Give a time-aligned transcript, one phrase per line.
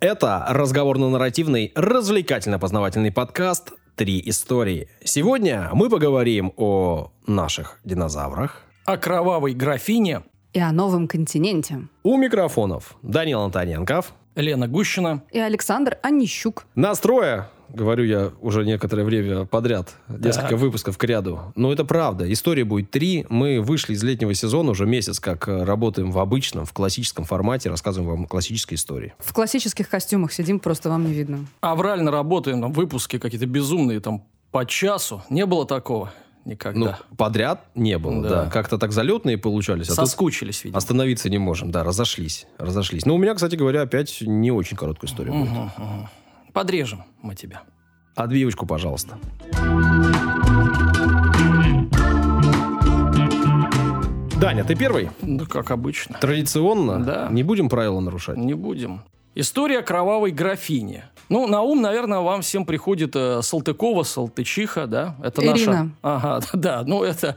[0.00, 4.88] Это разговорно-нарративный, развлекательно-познавательный подкаст «Три истории».
[5.02, 10.22] Сегодня мы поговорим о наших динозаврах, О кровавой графине
[10.52, 11.88] И о новом континенте.
[12.02, 15.22] у микрофонов Данил Антоненков, Лена Гущина.
[15.32, 16.66] И Александр Онищук.
[16.74, 20.58] Настроя, говорю я уже некоторое время подряд, несколько Так.
[20.58, 21.52] выпусков к ряду.
[21.56, 22.30] Но это правда.
[22.32, 23.26] История будет три.
[23.28, 27.70] Мы вышли из летнего сезона уже месяц, как э, работаем в обычном, в классическом формате,
[27.70, 29.14] рассказываем вам классические истории.
[29.18, 31.46] В классических костюмах сидим, просто вам не видно.
[31.60, 35.22] Аврально работаем, там выпуски какие-то безумные, там по часу.
[35.30, 36.12] Не было такого
[36.46, 36.80] никогда.
[37.10, 38.28] Ну, подряд не было, Да.
[38.44, 38.50] да.
[38.50, 39.90] Как-то так залетные получались.
[39.90, 40.78] А Соскучились, видимо.
[40.78, 43.04] Остановиться не можем, да, разошлись, разошлись.
[43.04, 45.50] Но у меня, кстати говоря, опять не очень короткая история будет.
[45.50, 46.08] Мгм, мгм.
[46.52, 47.62] Подрежем мы тебя.
[48.14, 49.18] Отбивочку, пожалуйста.
[54.40, 55.10] Даня, ты первый?
[55.22, 56.18] Ну, как обычно.
[56.20, 57.02] Традиционно?
[57.02, 57.28] Да.
[57.30, 58.36] Не будем правила нарушать?
[58.36, 59.02] Не будем.
[59.36, 61.04] История кровавой графини.
[61.28, 65.14] Ну, на ум, наверное, вам всем приходит э, Салтыкова, Салтычиха, да?
[65.22, 65.62] Это наша...
[65.64, 65.90] Ирина.
[66.00, 67.36] Ага, да, ну это...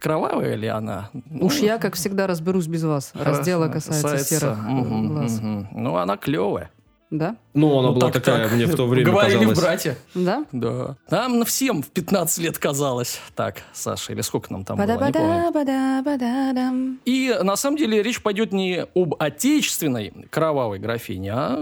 [0.00, 1.10] Кровавая ли она?
[1.30, 3.12] Ну, Уж я, как всегда, разберусь без вас.
[3.14, 5.40] Раз дело касается серых Мгм, глаз.
[5.40, 5.68] мгм.
[5.72, 6.70] Ну, она клевая.
[7.10, 7.36] Да?
[7.54, 8.52] Ну, она Ну, была так- такая, так.
[8.52, 9.58] мне в то время Говорили казалось...
[9.58, 9.96] в брате.
[10.14, 10.44] Да?
[10.52, 10.96] Да.
[11.10, 13.18] Нам всем в 15 лет казалось.
[13.34, 15.12] Так, Саша, или сколько нам там было, не помню.
[15.52, 17.00] Бада-бада-бада-бадам.
[17.04, 21.58] И на самом деле речь пойдет не об отечественной кровавой графине, а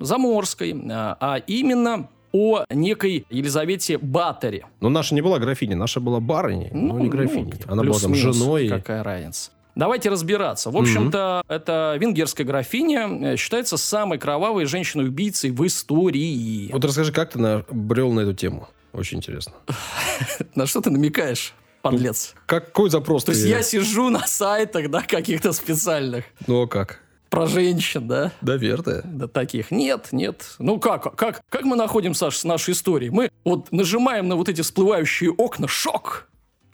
[0.00, 4.66] заморской, а а именно о некой Елизавете Батаре.
[4.80, 7.54] Но наша не была графиней, наша была барыней, но не графиней.
[7.66, 8.68] Она была там женой.
[8.68, 9.50] Какая разница.
[9.76, 10.70] Давайте разбираться.
[10.70, 16.70] В общем-то, это венгерская графиня э, считается самой кровавой женщиной-убийцей в истории.
[16.72, 18.68] Вот расскажи, как ты набрел на эту тему?
[18.94, 19.52] Очень интересно.
[20.54, 21.52] На что ты намекаешь,
[21.82, 22.34] подлец?
[22.46, 27.00] Какой запрос То есть я сижу на сайтах, да, каких-то специальных Ну, а как?
[27.28, 28.32] про женщин, да?
[28.40, 29.02] Наверное.
[29.04, 30.54] Да таких нет, нет.
[30.58, 33.10] Ну как, как, как мы находим, Саш, с нашей историей?
[33.10, 36.28] Мы вот нажимаем на вот эти всплывающие окна, шок.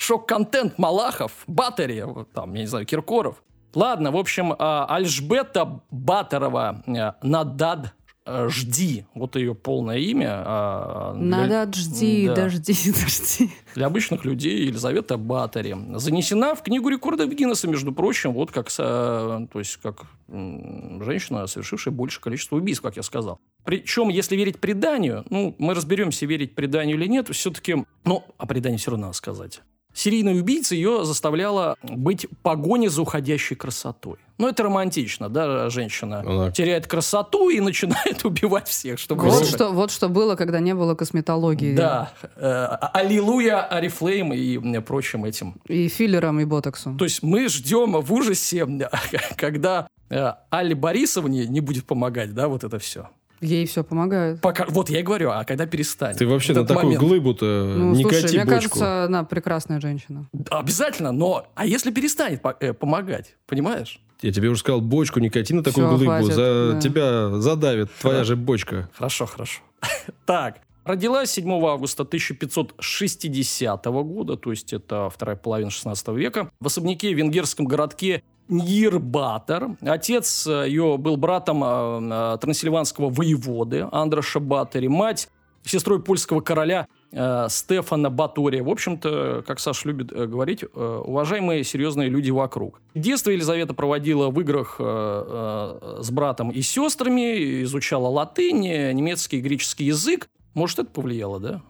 [0.07, 2.05] Шок-контент Малахов, Батари,
[2.35, 3.41] там, я не знаю, Киркоров.
[3.75, 7.95] Ладно, в общем, а, Альжбета Батарова, э, Надад
[8.27, 10.43] э, Жди, вот ее полное имя.
[10.45, 12.35] а, для- Надо жди, Да.
[12.35, 13.51] дожди, дожди.
[13.77, 15.77] для обычных людей Елизавета Батари.
[15.95, 21.95] Занесена в книгу рекордов Гиннесса, между прочим, вот как, со- то есть как женщина, совершившая
[21.95, 23.39] большее количество убийств, как я сказал.
[23.65, 28.77] Причем, если верить преданию, ну, мы разберемся, верить преданию или нет, все-таки, ну, о предании
[28.79, 29.63] все равно надо сказать.
[29.95, 34.17] Серийная убийца ее заставляла быть в погоне за уходящей красотой.
[34.39, 39.23] Ну, это романтично, да, женщина Она- теряет красоту и начинает убивать всех, чтобы...
[39.25, 41.77] Вот что, вот что было, когда не было косметологии.
[41.77, 45.61] Да, э, аллилуйя, Арифлейм и прочим этим.
[45.69, 46.97] И филлером, и ботоксу.
[46.99, 48.67] То есть мы ждем в ужасе,
[49.37, 53.11] когда э, Алле Борисовне не будет помогать, да, вот это все.
[53.43, 54.41] Ей все помогает.
[54.41, 56.17] Пока, вот я и говорю, а когда перестанет?
[56.17, 57.01] Ты вообще на такую момент.
[57.03, 58.55] глыбу-то Ну, не слушай, кати мне бочку.
[58.71, 60.29] кажется, она прекрасная женщина.
[60.49, 64.01] Обязательно, но а если перестанет по- э, помогать, понимаешь?
[64.23, 66.11] Я тебе уже сказал, бочку не кати на такую Всё, глыбу.
[66.13, 66.81] хватит, за да.
[66.81, 68.89] тебя задавит твоя же бочка.
[68.95, 69.61] Хорошо, хорошо.
[70.27, 77.13] Так, родилась 7 августа 1560 года, то есть это вторая половина 16 века, в особняке
[77.15, 79.77] в венгерском городке Нирбатор.
[79.81, 85.29] Отец э, ее был братом э, э, трансильванского воеводы Андраша Батори, мать
[85.65, 88.63] сестрой польского короля э, Стефана Батория.
[88.63, 92.81] В общем-то, как Саш любит э, говорить, э, уважаемые серьезные люди вокруг.
[92.95, 99.41] Детство Елизавета проводила в играх э, э, с братом и сестрами, изучала латынь, немецкий и
[99.41, 100.29] греческий язык.
[100.55, 101.63] Может, это повлияло, да?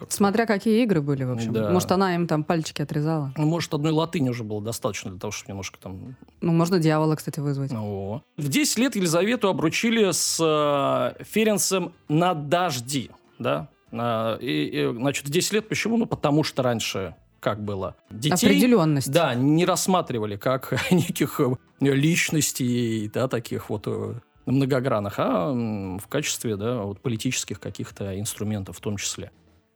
[0.00, 0.16] Как-то.
[0.16, 1.52] Смотря какие игры были, в общем.
[1.52, 1.70] Да.
[1.70, 3.34] Может, она им там пальчики отрезала.
[3.36, 7.16] Ну, может, одной латыни уже было достаточно для того, чтобы немножко там Ну, можно дьявола,
[7.16, 7.70] кстати, вызвать.
[7.72, 8.22] О.
[8.38, 13.68] В 10 лет Елизавету обручили с э, Ференцем на дожди, да?
[13.92, 15.98] А, и, и, значит, в 10 лет почему?
[15.98, 17.96] Ну, потому что раньше как было?
[18.10, 19.12] Детей, Определенность.
[19.12, 24.14] да, не рассматривали как неких э, личностей, да, таких вот э,
[24.46, 29.30] многогранных, а в качестве, да, вот политических каких-то инструментов в том числе.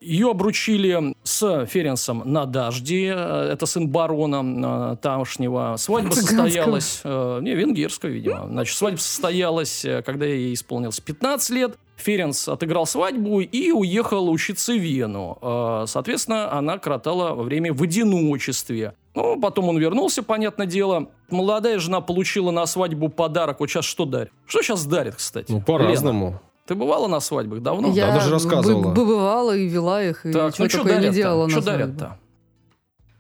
[0.05, 3.13] Ее обручили с Ференсом на дожде.
[3.17, 5.77] э, Это сын барона э, тамошнего.
[5.79, 6.47] Свадьба Цыганского.
[6.49, 7.01] состоялась...
[7.05, 8.47] э, Не, венгерского, видимо.
[8.49, 11.79] Значит, свадьба состоялась, э, когда ей исполнилось 15 лет.
[11.97, 15.39] Ференс отыграл свадьбу и уехал учиться в Вену.
[15.41, 18.95] Э, Соответственно, она кротала время в одиночестве.
[19.15, 21.09] Ну, потом он вернулся, понятное дело.
[21.31, 23.61] Молодая жена получила на свадьбу подарок.
[23.61, 24.33] Вот сейчас что дарит?
[24.47, 25.47] Что сейчас дарит, кстати?
[25.51, 26.41] Ну, Лена, по-разному.
[26.67, 27.89] Ты бывала на свадьбах давно?
[27.93, 28.93] Я даже рассказывала.
[28.93, 32.19] бы- бывала и вела их, и Так, что ну что такое не делала Что дарят-то?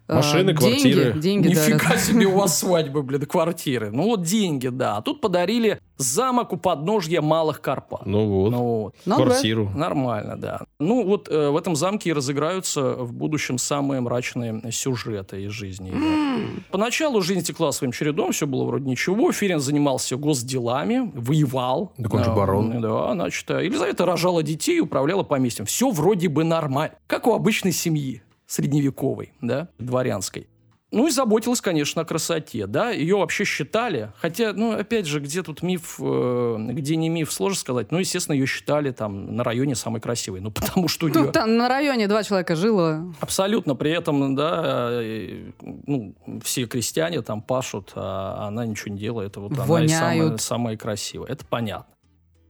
[0.06, 1.12] А, Машины, деньги, квартиры.
[1.18, 2.00] Деньги Нифига дарят.
[2.04, 3.90] себе у вас свадьбы, блин, квартиры.
[3.90, 4.98] Ну вот деньги, да.
[4.98, 8.04] А тут подарили замок у подножья Малых Карпат.
[8.04, 8.94] Ну вот, Ну вот.
[9.06, 9.24] Ну, да.
[9.24, 9.70] квартиру.
[9.74, 10.60] Нормально, да.
[10.78, 15.88] Ну, вот э, в этом замке и разыграются в будущем самые мрачные сюжеты из жизни.
[15.88, 16.48] его.
[16.70, 19.32] Поначалу жизнь текла своим чередом, все было вроде ничего.
[19.32, 21.92] Ферин занимался госделами, воевал.
[21.96, 22.80] Так он же Э, барон.
[22.82, 25.64] Да, значит, э, Елизавета рожала детей и управляла поместьем.
[25.64, 26.94] Все вроде бы нормально.
[27.06, 28.22] Как у обычной семьи
[28.54, 30.48] средневековой, да, дворянской.
[30.92, 32.90] Ну и заботилась, конечно, о красоте, да.
[32.90, 37.58] Ее вообще считали, хотя, ну, опять же, где тут миф, э, где не миф, сложно
[37.58, 37.90] сказать.
[37.90, 40.40] Ну, естественно, ее считали там на районе самой красивой.
[40.40, 43.12] Ну, потому что Ну, там на районе два человека жило.
[43.20, 45.50] абсолютно при этом, да, э,
[45.86, 46.14] ну,
[46.44, 49.36] все крестьяне там пашут, а она ничего не делает.
[49.36, 50.40] Вот она и самая, Воняют.
[50.42, 51.28] самая красивая.
[51.28, 51.92] Это понятно.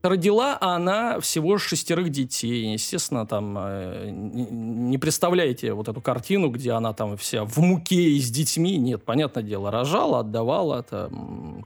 [0.05, 2.73] Родила она всего шестерых детей.
[2.73, 8.19] Естественно, там э, не представляете вот эту картину, где она там вся в муке и
[8.19, 8.77] с детьми.
[8.77, 11.11] Нет, понятное дело, рожала, отдавала это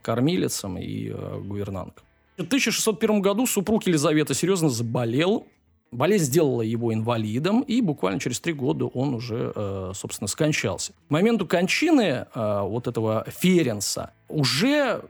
[0.02, 2.06] кормилицам и э, гувернанткам.
[2.38, 5.46] В 1601 году супруг Елизаветы серьезно заболел.
[5.92, 10.94] Болезнь сделала его инвалидом, и буквально через три года он уже, э, собственно, скончался.
[10.94, 15.02] К моменту кончины э, вот этого Ференса уже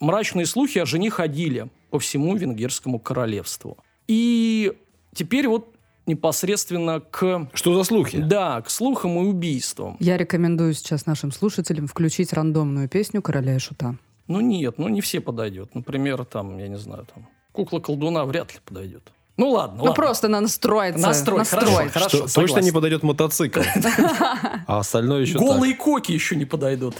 [0.00, 3.76] мрачные слухи о жене ходили по всему венгерскому королевству.
[4.08, 4.72] И
[5.14, 7.50] теперь вот непосредственно к...
[7.52, 8.18] Что за слухи?
[8.18, 9.98] Да, к слухам и убийствам.
[10.00, 13.96] Я рекомендую сейчас нашим слушателям включить рандомную песню «Короля и шута».
[14.26, 15.74] Ну нет, ну не все подойдет.
[15.74, 19.12] Например, там, я не знаю, там, кукла-колдуна вряд ли подойдет.
[19.38, 19.94] Ну ладно, Ну, ладно.
[19.94, 21.00] просто на настроиться.
[21.00, 21.66] Настрой, настроить.
[21.66, 22.08] хорошо, хорошо.
[22.08, 22.64] Что, точно согласен.
[22.66, 23.60] не подойдет мотоцикл.
[24.66, 26.94] А остальное еще Голые коки еще не подойдут.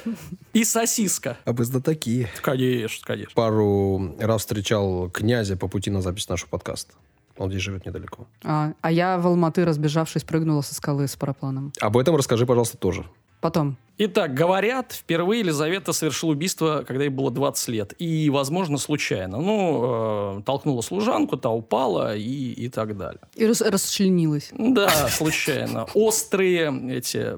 [0.53, 1.31] И сосиска.
[1.31, 1.39] так.
[1.45, 2.29] А вы такие.
[2.43, 3.33] Конечно, конечно.
[3.35, 6.95] Пару раз встречал князя по пути на запись нашего подкаста.
[7.39, 8.27] Он здесь живет недалеко.
[8.45, 11.73] А, а я в Алматы, разбежавшись, прыгнула со скалы с парапланом.
[11.81, 13.07] Об этом расскажи, пожалуйста, тоже.
[13.43, 13.77] Потом.
[13.99, 17.93] Итак, говорят, впервые Елизавета совершила убийство, когда ей было 20 лет.
[17.99, 19.39] И, возможно, случайно.
[19.39, 23.21] Ну, э, толкнула служанку, та упала и, и так далее.
[23.35, 24.51] И рас- расчленилась.
[24.57, 25.87] Да, случайно.
[25.95, 27.35] Острые эти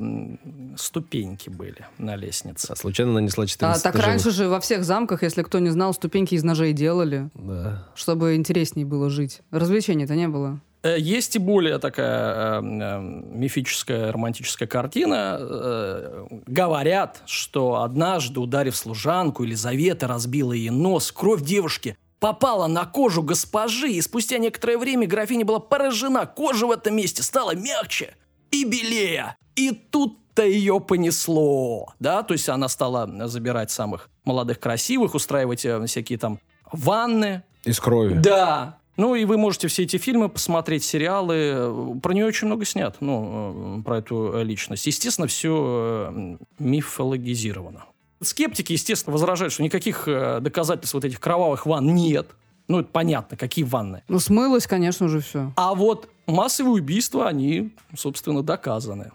[0.78, 2.72] ступеньки были на лестнице.
[2.72, 5.92] А случайно нанесла 14 А так раньше же во всех замках, если кто не знал,
[5.92, 7.88] ступеньки из ножей делали, Да.
[7.94, 9.40] чтобы интереснее было жить.
[9.50, 10.60] Развлечений-то не было.
[10.84, 15.38] Э, Есть и более такая э, мифическая романтическая картина.
[15.40, 21.10] Э, говорят, что однажды, ударив служанку, Елизавета разбила ей нос.
[21.10, 26.26] Кровь девушки попала на кожу госпожи, и спустя некоторое время графиня была поражена.
[26.26, 28.14] Кожа в этом месте стала мягче
[28.50, 29.36] и белее.
[29.56, 31.92] И тут-то ее понесло.
[31.98, 36.38] Да, то есть она стала забирать самых молодых красивых, устраивать э, всякие там
[36.72, 38.14] ванны, Из крови.
[38.14, 38.78] да.
[38.96, 41.98] Ну, и вы можете все эти фильмы посмотреть, сериалы.
[42.00, 44.86] Про нее очень много снят, ну, э, про эту э, личность.
[44.86, 47.86] Естественно, все мифологизировано.
[48.22, 52.28] Скептики, естественно, возражают, что никаких э, доказательств вот этих кровавых ванн нет.
[52.68, 54.02] Ну, это понятно, какие ванны.
[54.08, 55.52] Ну, смылось, конечно же, все.
[55.56, 59.10] А вот массовые убийства, они, собственно, доказаны.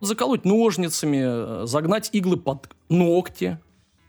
[0.00, 3.58] Заколоть ножницами, э, загнать иглы под ногти.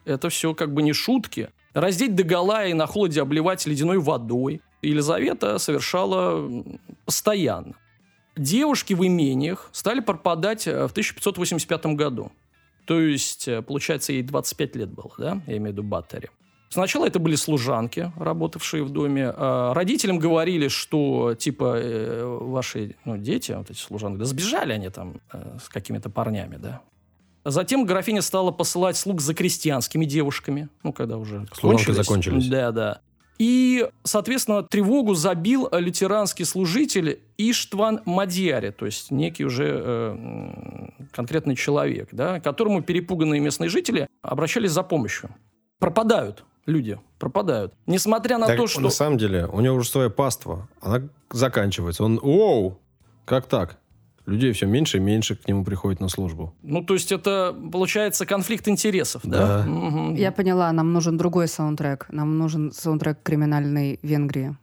[0.06, 1.50] Это все как бы не шутки.
[1.74, 4.62] Раздеть догола и на холоде обливать ледяной водой.
[4.84, 6.48] Елизавета совершала
[7.06, 7.76] постоянно.
[8.36, 12.32] Девушки в имениях стали пропадать э, в 1585 году.
[12.86, 15.42] То есть, э, получается, ей 25 лет было, да?
[15.48, 16.30] Я имею в виду Баттери.
[16.70, 19.32] Сначала это были служанки, работавшие в доме.
[19.36, 24.90] А Родителям говорили, что, типа, э, ваши ну, дети, вот эти служанки, да сбежали они
[24.90, 25.22] там
[25.64, 26.82] с какими-то парнями, да.
[27.46, 31.98] Затем графиня стала посылать слуг за крестьянскими девушками, ну, когда уже Служанки кончились.
[31.98, 32.48] закончились.
[32.48, 33.02] Да, да.
[33.40, 42.10] И, соответственно, тревогу забил лютеранский служитель Иштван Мадьяри, то есть некий уже э, конкретный человек,
[42.12, 45.30] да, к которому перепуганные местные жители обращались за помощью.
[45.80, 47.74] Пропадают люди, пропадают.
[47.88, 48.82] Несмотря на Так, то, что...
[48.82, 50.68] На самом деле, у него уже своя паства.
[50.82, 52.04] Она заканчивается.
[52.04, 52.80] Он, оу,
[53.26, 53.78] как так?
[54.26, 56.54] Людей все меньше и меньше к нему приходит на службу.
[56.64, 59.64] Ну, то есть это, получается, конфликт интересов, да?
[59.64, 59.70] да?
[59.70, 60.16] Угу.
[60.16, 62.08] Я поняла, нам нужен другой саундтрек.
[62.10, 64.56] Нам нужен саундтрек криминальной Венгрии.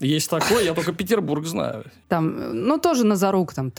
[0.00, 1.84] Есть такой, я только Петербург знаю.
[2.08, 3.72] Там, ну, тоже на Назарук там.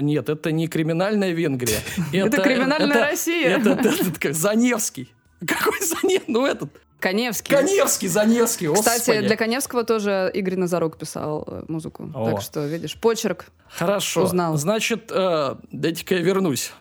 [0.00, 1.78] Нет, это не криминальная Венгрия.
[2.12, 3.58] Это криминальная Россия.
[3.58, 5.12] Это Заневский.
[5.46, 6.22] Какой Занев?
[6.26, 6.70] Ну, этот.
[7.00, 7.54] Каневский.
[7.54, 8.72] Коневский, Заневский.
[8.74, 9.26] Кстати, господи.
[9.26, 12.10] для Коневского тоже Игорь Назарук писал э, музыку.
[12.14, 12.30] О.
[12.30, 13.46] Так что, видишь, почерк.
[13.68, 14.24] Хорошо.
[14.24, 14.56] Узнал.
[14.56, 16.72] Значит, э, дайте-ка я вернусь.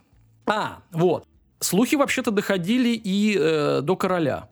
[0.48, 1.26] А, вот.
[1.60, 4.48] Слухи вообще-то доходили и э, до короля.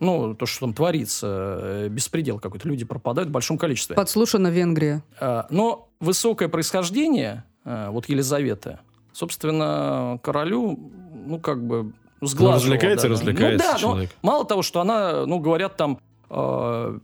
[0.00, 2.68] Ну, то, что там творится, э, беспредел какой-то.
[2.68, 3.94] Люди пропадают в большом количестве.
[3.96, 5.02] Подслушана Венгрия.
[5.20, 8.78] А, Но высокое происхождение, э, вот Елизаветы,
[9.12, 10.78] собственно, королю,
[11.26, 11.92] ну, как бы
[12.26, 12.54] сглаживал.
[12.62, 13.12] развлекается, да.
[13.14, 14.10] развлекается Ну, да, но человек.
[14.22, 15.98] мало того, что она, ну, говорят, там
[16.30, 16.98] э,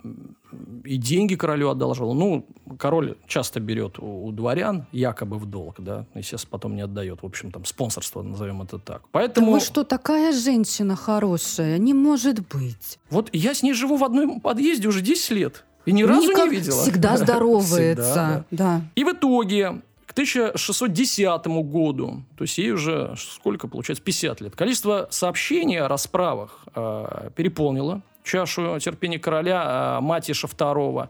[0.85, 2.15] и деньги королю одалживала.
[2.15, 2.47] Ну,
[2.79, 7.23] король часто берет у, у дворян, якобы в долг, да, естественно, потом не отдает.
[7.23, 9.03] В общем, там, спонсорство, назовем это так.
[9.03, 11.79] Да Поэтому вы что, такая женщина хорошая?
[11.79, 12.99] Не может быть.
[13.11, 15.65] вот я с ней живу в одном подъезде уже 10 лет.
[15.87, 16.83] И ни разу Никак- не видела.
[16.83, 17.65] Всегда здоровается.
[18.13, 18.81] Всегда, да.
[18.95, 25.07] И в итоге к 1610 году, то есть ей уже сколько получается, 50 лет, количество
[25.11, 31.09] сообщений о расправах э, переполнило чашу терпения короля э, Матиша II.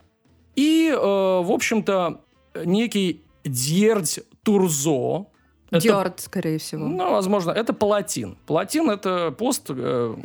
[0.57, 2.23] И, э, в общем-то,
[2.65, 5.27] некий Дьердь Турзо,
[5.71, 6.89] это- скорее всего.
[6.89, 8.37] ну, возможно, это палатин.
[8.47, 10.17] Палатин– это пост, э,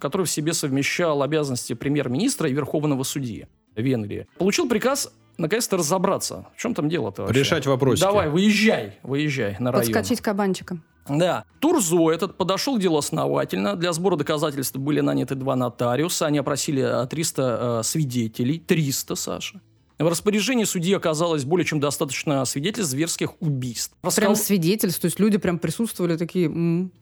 [0.00, 4.26] который в себе совмещал обязанности премьер-министра и верховного судьи Венгрии.
[4.38, 5.12] Получил приказ
[5.42, 6.46] наконец-то разобраться.
[6.56, 7.40] В чем там дело-то вообще?
[7.40, 8.04] Решать вопросики.
[8.04, 9.86] Давай, выезжай, выезжай на район.
[9.86, 10.82] Подскочить кабанчиком.
[11.08, 11.44] Да.
[11.58, 13.76] Турзо этот подошел к делу основательно.
[13.76, 16.26] Для сбора доказательств были наняты два нотариуса.
[16.26, 18.58] Они опросили э, 300 э, свидетелей.
[18.60, 19.60] 300, Саша.
[19.98, 23.94] В распоряжении судьи оказалось более чем достаточно свидетельств зверских убийств.
[24.16, 26.46] Прям Раскол- свидетельств, то есть люди прям присутствовали такие...
[26.46, 26.92] м.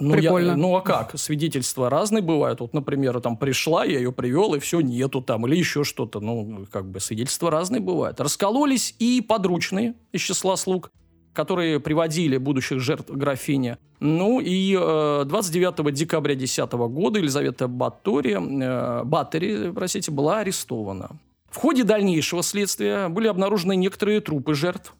[0.00, 0.56] Ну, я- Прикольно.
[0.56, 1.18] ну, а как?
[1.18, 2.60] Свидетельства разные бывают.
[2.60, 5.46] Вот, например, там пришла, я ее привел, и все, нету там.
[5.46, 6.20] Или еще что-то.
[6.20, 8.20] Ну, как бы свидетельства разные бывают.
[8.20, 10.90] Раскололись и подручные из числа слуг,
[11.32, 13.76] которые приводили будущих жертв графини.
[14.00, 21.10] Ну, и э, 29 декабря 2010 года Елизавета Батори, э, Баттери, простите, была арестована.
[21.50, 24.94] В ходе дальнейшего следствия были обнаружены некоторые трупы жертв,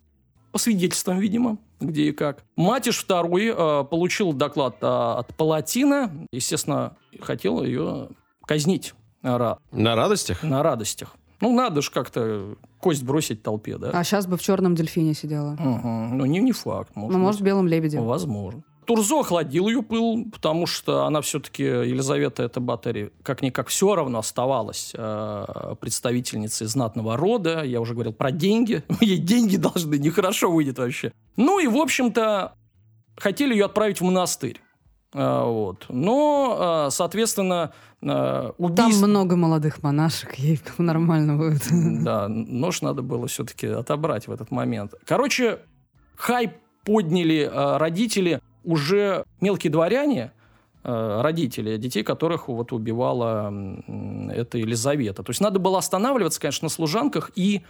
[0.52, 2.44] по свидетельствам, видимо, где и как.
[2.56, 6.10] Матиш II э, получил доклад э, от Палатина.
[6.32, 8.08] Естественно, хотел ее
[8.46, 10.42] казнить на, На радостях?
[10.42, 11.14] на радостях.
[11.40, 13.90] Ну, надо же как-то кость бросить толпе, да?
[13.92, 15.50] А сейчас бы в черном дельфине сидела.
[15.58, 16.18] Мгм.
[16.18, 16.96] Ну, не, не факт.
[16.96, 18.00] Может Ну, может, в белом лебеде.
[18.00, 18.64] Возможно.
[18.88, 24.92] Турзо охладил ее пыл, потому что она все-таки, Елизавета это Батари, как-никак все равно оставалась
[24.96, 27.62] э, представительницей знатного рода.
[27.64, 28.82] Я уже говорил про деньги.
[29.02, 31.12] Ей деньги должны, нехорошо выйдет вообще.
[31.36, 32.54] Ну и, в общем-то,
[33.18, 34.58] хотели ее отправить в монастырь.
[35.12, 35.84] Э, вот.
[35.90, 39.06] Но, э, соответственно, э, Там убийство...
[39.06, 41.66] много молодых монашек, ей нормально будет.
[42.04, 44.94] Да, нож надо было все-таки отобрать в этот момент.
[45.04, 45.58] Короче,
[46.16, 46.52] хайп
[46.86, 50.32] подняли э, родители, уже мелкие дворяне,
[50.84, 53.52] э, родители детей, которых вот убивала
[54.30, 55.22] эта Елизавета.
[55.22, 57.62] То есть надо было останавливаться, конечно, на служанках и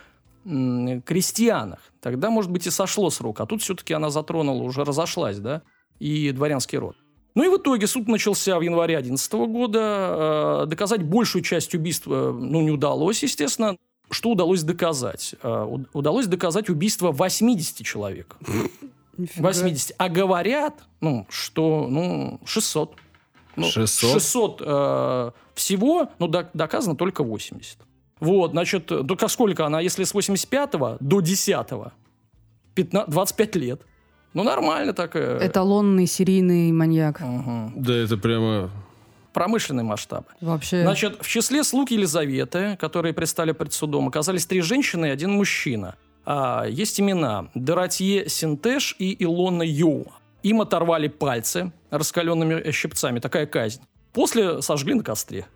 [1.04, 1.80] крестьянах.
[2.00, 3.40] Тогда, может быть, и сошло с рук.
[3.40, 5.62] А тут все-таки она затронула, уже разошлась, да,
[5.98, 6.96] и дворянский род.
[7.34, 10.62] Ну и в итоге суд начался в январе 2011 года.
[10.62, 13.76] Э, Доказать большую часть убийств э, ну, не удалось, естественно.
[14.10, 15.34] Что удалось доказать?
[15.42, 18.36] Уд- Удалось доказать убийство 80 человек.
[19.18, 19.48] Нифига.
[19.48, 19.94] 80.
[19.98, 22.96] А говорят, ну, что, ну, 600.
[23.56, 24.12] Ну, 600?
[24.12, 27.78] 600 э, всего, но док- доказано только 80.
[28.20, 31.66] Вот, значит, только сколько она, если с 85 до 10
[32.74, 33.82] 15, 25 лет.
[34.34, 35.16] Ну, нормально так.
[35.16, 37.20] э, Эталонный серийный маньяк.
[37.20, 37.72] мгм.
[37.76, 38.70] Да это прямо...
[39.32, 40.28] Промышленный масштаб.
[40.40, 40.82] Вообще.
[40.82, 45.96] Значит, в числе слуг Елизаветы, которые предстали пред судом, оказались три женщины и один мужчина.
[46.30, 50.12] А, есть имена Доротье Синтеш и Илона Йоу.
[50.42, 53.18] Им оторвали пальцы раскаленными щипцами.
[53.18, 53.80] Такая казнь.
[54.12, 55.46] После сожгли на костре.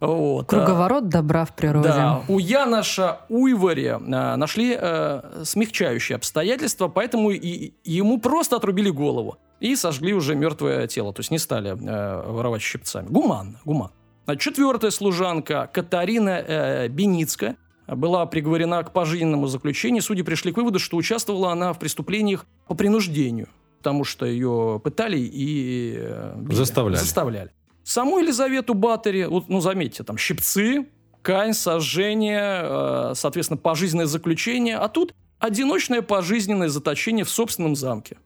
[0.00, 0.46] Вот.
[0.46, 1.88] а, Круговорот добра в природе.
[1.88, 9.36] да, у Яноша Уйвари а, нашли э, смягчающие обстоятельства, поэтому и, ему просто отрубили голову
[9.60, 13.06] и сожгли уже мертвое тело, то есть не стали э, воровать щипцами.
[13.08, 13.92] Гуманно, гуманно.
[14.38, 20.02] Четвертая служанка Катарина э, Беницкая была приговорена к пожизненному заключению.
[20.02, 23.48] Судьи пришли к выводу, что участвовала она в преступлениях по принуждению,
[23.78, 26.54] потому что ее пытали и э, били.
[26.54, 26.98] Заставляли.
[27.00, 27.50] Заставляли.
[27.84, 30.86] Саму Елизавету Баттери, вот, ну, заметьте, там щипцы,
[31.22, 38.16] кань, сожжение, э, соответственно, пожизненное заключение, а тут одиночное пожизненное заточение в собственном замке.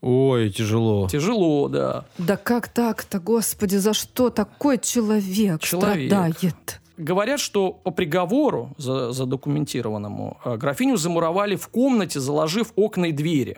[0.00, 1.08] Ой, тяжело.
[1.08, 2.04] Тяжело, да.
[2.18, 6.10] Да как так-то, господи, за что такой человек, Человек.
[6.10, 6.80] страдает?
[6.96, 13.56] Говорят, что по приговору за- задокументированному э, графиню замуровали в комнате, заложив окна и двери.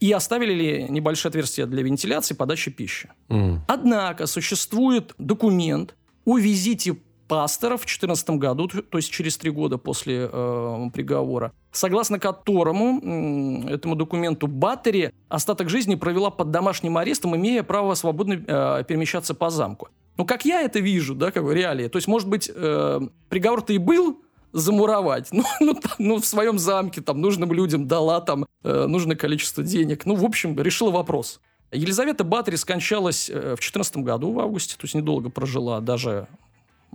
[0.00, 3.08] И оставили ли небольшое отверстие для вентиляции и подачи пищи.
[3.28, 3.60] М.
[3.68, 6.96] Однако существует документ о визите
[7.28, 13.68] пастора в 2014 году, то есть через три года после э, приговора, согласно которому м,
[13.68, 19.50] этому документу Баттери остаток жизни провела под домашним арестом, имея право свободно э, перемещаться по
[19.50, 19.88] замку.
[20.16, 23.72] Ну, как я это вижу, да, как бы реалии, то есть, может быть, э, приговор-то
[23.72, 25.28] и был, замуровать.
[25.32, 29.62] Ну, ну, там, ну, в своем замке, там, нужным людям дала там э, нужное количество
[29.62, 30.06] денег.
[30.06, 31.40] Ну, в общем, решила вопрос.
[31.72, 36.28] Елизавета Батори скончалась э, в 14 году, в августе, то есть недолго прожила, даже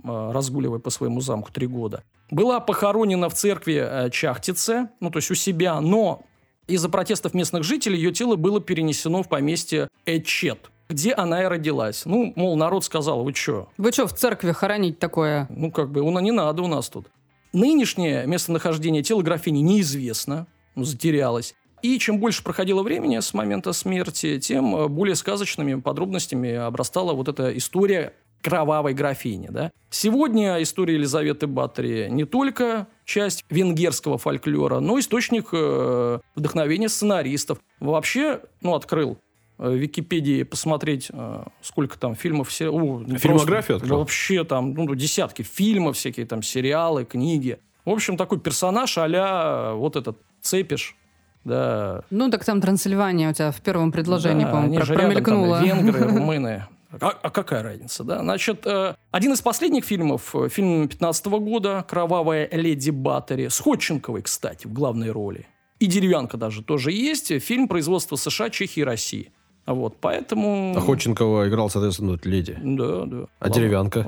[0.04, 2.04] э, разгуливая по своему замку три года.
[2.30, 6.22] Была похоронена в церкви э, Чахтице, ну, то есть у себя, но
[6.68, 12.04] из-за протестов местных жителей ее тело было перенесено в поместье Эчет, где она и родилась.
[12.06, 13.68] Ну, мол, народ сказал, вы что?
[13.76, 15.46] Вы что, в церкви хоронить такое?
[15.50, 17.08] Ну, как бы, ну, не надо у нас тут.
[17.52, 21.54] Нынешнее местонахождение тела графини неизвестно, ну, затерялось.
[21.82, 27.28] И чем больше проходило времени с момента смерти, тем э, более сказочными подробностями обрастала вот
[27.28, 29.48] эта история кровавой графини.
[29.50, 29.70] Да?
[29.90, 37.58] Сегодня история Елизаветы Баттери не только часть венгерского фольклора, но источник э, вдохновения сценаристов.
[37.78, 39.18] Вообще, ну, открыл
[39.58, 42.48] в Википедии посмотреть, э, сколько там фильмов...
[42.48, 43.98] Все, о, Фильмографию открыл?
[43.98, 47.58] Вообще там ну, десятки фильмов, всякие там сериалы, книги.
[47.84, 50.96] В общем, такой персонаж а вот этот Цепиш,
[51.44, 52.02] да.
[52.10, 55.62] Ну, так там Трансильвания у тебя в первом предложении, да, по-моему, промелькнуло.
[55.62, 56.66] Рядом, там, венгры, румыны.
[57.00, 58.20] А, а какая разница, да?
[58.20, 64.22] Значит, э, один из последних фильмов, э, фильм 15 года, «Кровавая леди Баттери», с Ходченковой,
[64.22, 65.46] кстати, в главной роли.
[65.80, 67.40] И «Деревянка» даже тоже есть.
[67.42, 69.32] Фильм производства США, Чехии и России.
[69.68, 70.74] Вот, поэтому...
[70.74, 72.56] А Ходченкова играл, соответственно, ну, леди.
[72.62, 73.26] Да, да.
[73.38, 74.06] А деревянка?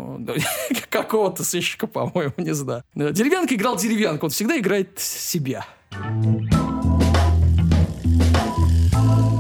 [0.89, 2.83] Какого-то сыщика, по-моему, не знаю.
[2.95, 5.67] Деревянка играл деревянку, он всегда играет себя.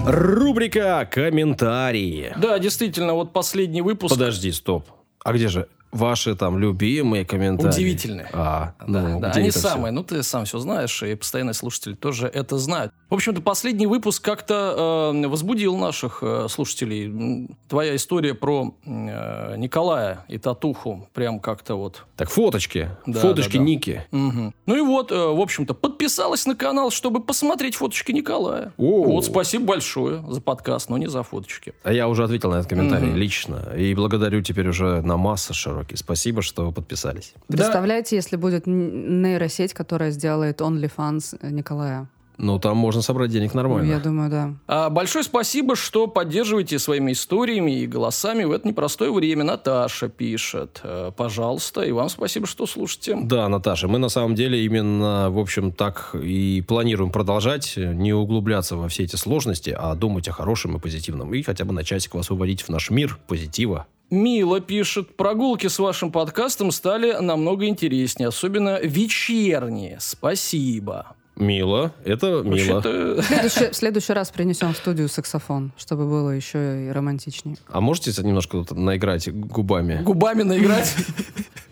[0.06, 2.34] Рубрика «Комментарии».
[2.36, 4.14] Да, действительно, вот последний выпуск.
[4.14, 4.86] Подожди, стоп.
[5.24, 7.74] А где же ваши там любимые комментарии?
[7.74, 8.28] Удивительные.
[8.32, 9.92] А, да, ну, да где они самые.
[9.92, 12.92] Ну, ты сам все знаешь, и постоянные слушатели тоже это знают.
[13.11, 17.49] В общем-то, последний выпуск как-то э, возбудил наших э, слушателей.
[17.69, 22.88] Твоя история про э, Николая и Татуху прям как-то вот Так, фоточки.
[23.07, 23.64] Да, фоточки да, да.
[23.64, 24.07] Ники.
[24.12, 24.55] Мгм.
[24.67, 28.73] Ну и вот, э, в общем-то, подписалась на канал, чтобы посмотреть фоточки Николая.
[28.76, 29.02] О.
[29.02, 31.75] Вот спасибо большое за подкаст, но не за фоточки.
[31.83, 33.17] А я уже ответил на этот комментарий Мгм.
[33.17, 33.73] лично.
[33.76, 35.97] И благодарю теперь уже на массы широкий.
[35.97, 37.35] Спасибо, что вы подписались.
[37.49, 42.09] Представляете, если будет нейросеть, которая сделает OnlyFans Николая?
[42.42, 43.90] Ну, там можно собрать денег Ну, нормально.
[43.90, 44.55] я думаю, да.
[44.66, 49.44] А, большое спасибо, что поддерживаете своими историями и голосами в это непростое время.
[49.44, 50.81] Наташа пишет.
[50.83, 51.83] Э, Пожалуйста.
[51.83, 53.18] И вам спасибо, что слушаете.
[53.22, 58.76] Да, Наташа, мы на самом деле именно, в общем, так и планируем продолжать, не углубляться
[58.76, 61.35] во все эти сложности, а думать о хорошем и позитивном.
[61.35, 63.87] И хотя бы на часик вас выводить в наш мир позитива.
[64.09, 65.14] Мила пишет.
[65.16, 68.29] Прогулки с вашим подкастом стали намного интереснее.
[68.29, 69.98] Особенно вечерние.
[70.00, 71.14] Спасибо.
[71.37, 72.81] Мило, это мило.
[72.81, 77.57] В следующий, в следующий раз принесем в студию саксофон, чтобы было еще и романтичнее.
[77.69, 80.03] А можете немножко тут наиграть губами?
[80.03, 80.95] Губами наиграть.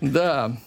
[0.01, 0.57] Да.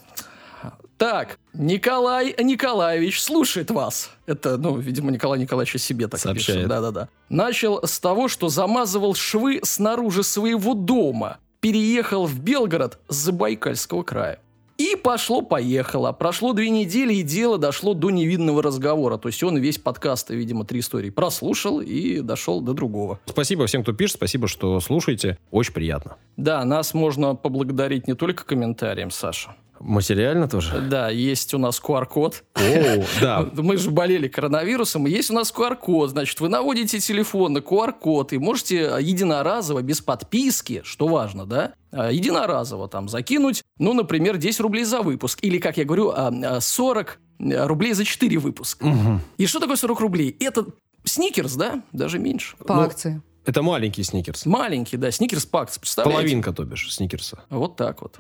[0.99, 4.11] Так, Николай Николаевич слушает вас.
[4.27, 6.59] Это, ну, видимо, Николай Николаевич о себе так Сообщает.
[6.59, 6.69] пишет.
[6.69, 7.09] Да-да-да.
[7.29, 11.39] Начал с того, что замазывал швы снаружи своего дома.
[11.59, 14.39] Переехал в Белгород с Забайкальского края.
[14.83, 16.11] И пошло-поехало.
[16.11, 19.17] Прошло две недели, и дело дошло до невидного разговора.
[19.17, 23.21] То есть он весь подкаст, видимо, три истории прослушал и дошел до другого.
[23.27, 25.39] Спасибо всем, кто пишет, спасибо, что слушаете.
[25.53, 26.17] Очень приятно.
[26.37, 29.55] Да, нас можно поблагодарить не только комментарием, Саша.
[29.83, 30.81] Материально тоже?
[30.81, 32.45] Да, есть у нас QR-код.
[32.55, 33.49] О, да.
[33.55, 36.11] Мы же болели коронавирусом, и есть у нас QR-код.
[36.11, 42.13] Значит, вы наводите телефон на QR-код и можете единоразово, без подписки, что важно, да, а,
[42.13, 45.41] единоразово там закинуть, ну, например, 10 рублей за выпуск.
[45.43, 48.87] Или, как я говорю, а, а, 40 рублей за 4 выпуска.
[48.87, 49.21] Мгм.
[49.37, 50.37] И что такое 40 рублей?
[50.39, 50.67] Это
[51.05, 51.83] сникерс, да?
[51.93, 52.57] Даже меньше.
[52.59, 53.21] По Ну, акции.
[53.45, 54.47] Это маленький сникерс.
[54.47, 56.21] Маленький, да, сникерс по акции, представляете?
[56.23, 57.43] Половинка, то бишь, сникерса.
[57.51, 58.17] Вот так вот.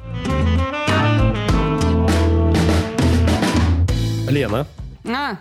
[4.32, 4.66] Лена.
[5.04, 5.36] А,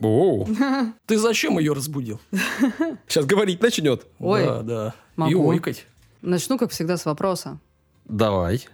[0.00, 0.46] Оу.
[1.06, 2.20] Ты зачем ее разбудил?
[3.06, 4.06] Сейчас говорить начнет.
[4.18, 4.94] ой, Да, да.
[5.16, 5.46] И Могу.
[5.48, 5.86] ойкать.
[6.22, 7.58] начну, как всегда, с вопроса.
[8.06, 8.66] Давай.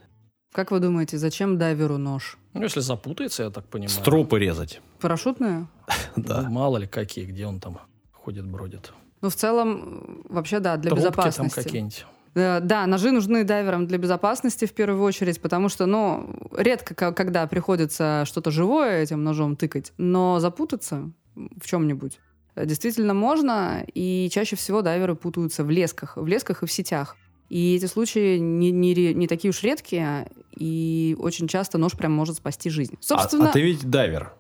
[0.53, 2.39] Как вы думаете, зачем дайверу нож?
[2.55, 3.91] Ну, если запутается, я так понимаю.
[3.91, 4.81] Стропы резать.
[5.01, 5.67] Парашютная?
[6.17, 6.43] Да.
[6.43, 7.79] Ну, мало ли какие, где он там
[8.13, 8.93] ходит, бродит.
[9.21, 11.63] Ну, в целом, вообще, да, для Трубки там безопасности.
[11.63, 12.07] какие-нибудь.
[12.39, 17.13] Э, Да, ножи нужны дайверам для безопасности в первую очередь, потому что, ну, редко, ко-
[17.13, 22.19] когда приходится что-то живое этим ножом тыкать, но запутаться в чем-нибудь
[22.55, 27.17] э, действительно можно, и чаще всего дайверы путаются в лесках, в лесках и в сетях.
[27.49, 32.37] И эти случаи не, не, не такие уж редкие, и очень часто нож прям может
[32.37, 32.95] спасти жизнь.
[32.95, 34.33] А, Собственно, а ты ведь дайвер.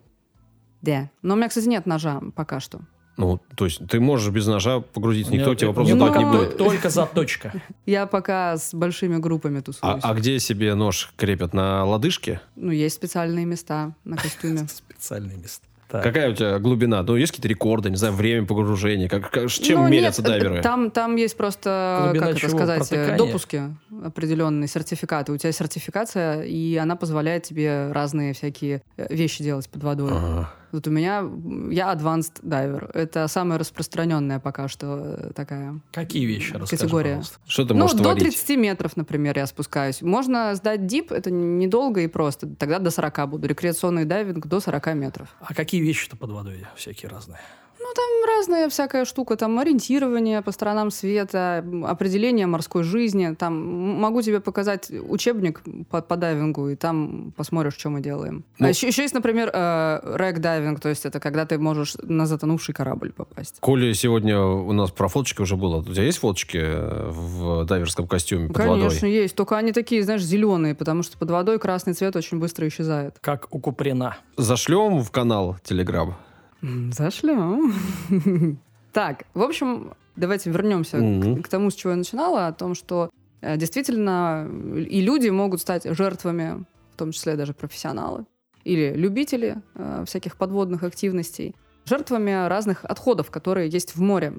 [0.82, 1.10] да.
[1.22, 2.80] Но у меня, кстати, нет ножа пока что.
[3.18, 6.38] Ну, то есть ты можешь без ножа погрузиться, никто тебе вопрос не задать не только-
[6.38, 6.56] будет.
[6.56, 7.52] Только заточка.
[7.86, 10.00] Я пока с большими группами А, тусуюсь.
[10.02, 11.52] а где себе нож крепят?
[11.52, 12.40] На лодыжке?
[12.56, 14.66] Ну, есть специальные места на костюме.
[14.68, 15.64] Специальные места.
[15.90, 16.02] Так.
[16.02, 17.02] Какая у тебя глубина?
[17.02, 19.08] Ну, есть какие-то рекорды, не знаю, время погружения?
[19.08, 20.60] Как, как- с чем Ну, мерятся нет, дайверы?
[20.60, 22.58] Там, там есть просто, Глубина как это чего?
[22.58, 23.16] сказать, э, Протыкания?
[23.16, 23.62] допуски
[24.04, 25.32] определенные, сертификаты.
[25.32, 30.10] У тебя сертификация, и она позволяет тебе разные всякие э, вещи делать под водой.
[30.12, 30.52] Ага.
[30.72, 31.24] Вот у меня,
[31.70, 32.90] я advanced diver.
[32.92, 36.52] Это самая распространенная пока что э, такая Какие вещи?
[36.52, 37.16] Расскажи, Категория.
[37.16, 37.38] пожалуйста.
[37.46, 38.24] Что ты ну, можешь до творить?
[38.24, 40.02] 30 метров, например, я спускаюсь.
[40.02, 42.46] Можно сдать дип, это недолго и просто.
[42.46, 43.48] Тогда до 40 буду.
[43.48, 45.28] Рекреационный дайвинг до 40 метров.
[45.40, 47.40] А какие вещи-то под водой всякие разные?
[47.88, 49.36] Ну, там разная всякая штука.
[49.36, 53.34] Там ориентирование по сторонам света, определение морской жизни.
[53.34, 53.54] Там
[54.00, 58.44] могу тебе показать учебник по, по дайвингу, и там посмотришь, что мы делаем.
[58.58, 62.74] Ну- А еще, еще есть, например, рэк-дайвинг, то есть это когда ты можешь на затонувший
[62.74, 63.56] корабль попасть.
[63.60, 65.76] Коля, сегодня у нас про фоточки уже было.
[65.78, 69.10] У тебя есть фоточки э, в дайверском костюме под Конечно, водой?
[69.12, 69.34] есть.
[69.34, 73.16] Только они такие, знаешь, зеленые, потому что под водой красный цвет очень быстро исчезает.
[73.22, 74.18] Как у Куприна.
[74.36, 76.16] Зашлем в канал Телеграм.
[76.62, 77.74] Зашлем.
[78.90, 80.96] Так, в общем, давайте вернемся
[81.42, 83.10] к тому, с чего я начинала, о том, что
[83.42, 88.24] э, действительно и люди могут стать жертвами, в том числе даже профессионалы
[88.64, 94.34] или любители э, всяких подводных активностей, жертвами разных отходов, которые есть в море.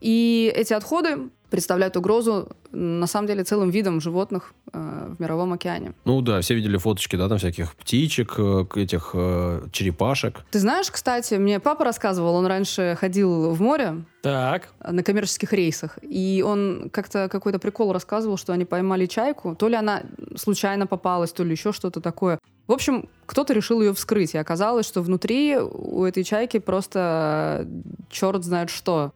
[0.00, 5.92] И эти отходы представляют угрозу, на самом деле, целым видам животных э, в мировом океане.
[6.04, 10.44] Ну да, все видели фоточки, да, там всяких птичек, э, этих э, черепашек.
[10.50, 14.68] Ты знаешь, кстати, мне папа рассказывал, он раньше ходил в море, Так.
[14.86, 15.98] на коммерческих рейсах.
[16.02, 19.54] И он как-то какой-то прикол рассказывал, что они поймали чайку.
[19.54, 20.02] То ли она
[20.36, 22.38] случайно попалась, то ли еще что-то такое.
[22.66, 24.34] В общем, кто-то решил ее вскрыть.
[24.34, 27.66] И оказалось, что внутри у этой чайки просто
[28.10, 29.12] черт знает что.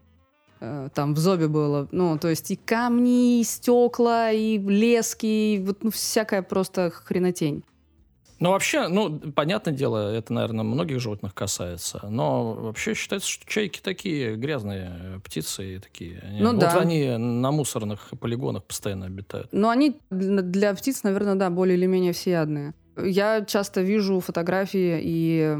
[0.64, 1.88] Э, Там в зобе было.
[1.90, 7.64] Ну, то есть и камни, и стекла, и лески, и вот ну, всякая просто хренотень.
[8.38, 12.00] Ну, вообще, ну, понятное дело, это, наверное, многих животных касается.
[12.08, 16.20] Но вообще считается, что чайки такие грязные э, птицы и такие.
[16.22, 16.74] Они- Ну вот да.
[16.80, 19.48] они на мусорных полигонах постоянно обитают.
[19.52, 22.74] Но они для птиц, наверное, да, более или менее всеядные.
[22.96, 25.56] Я часто вижу фотографии и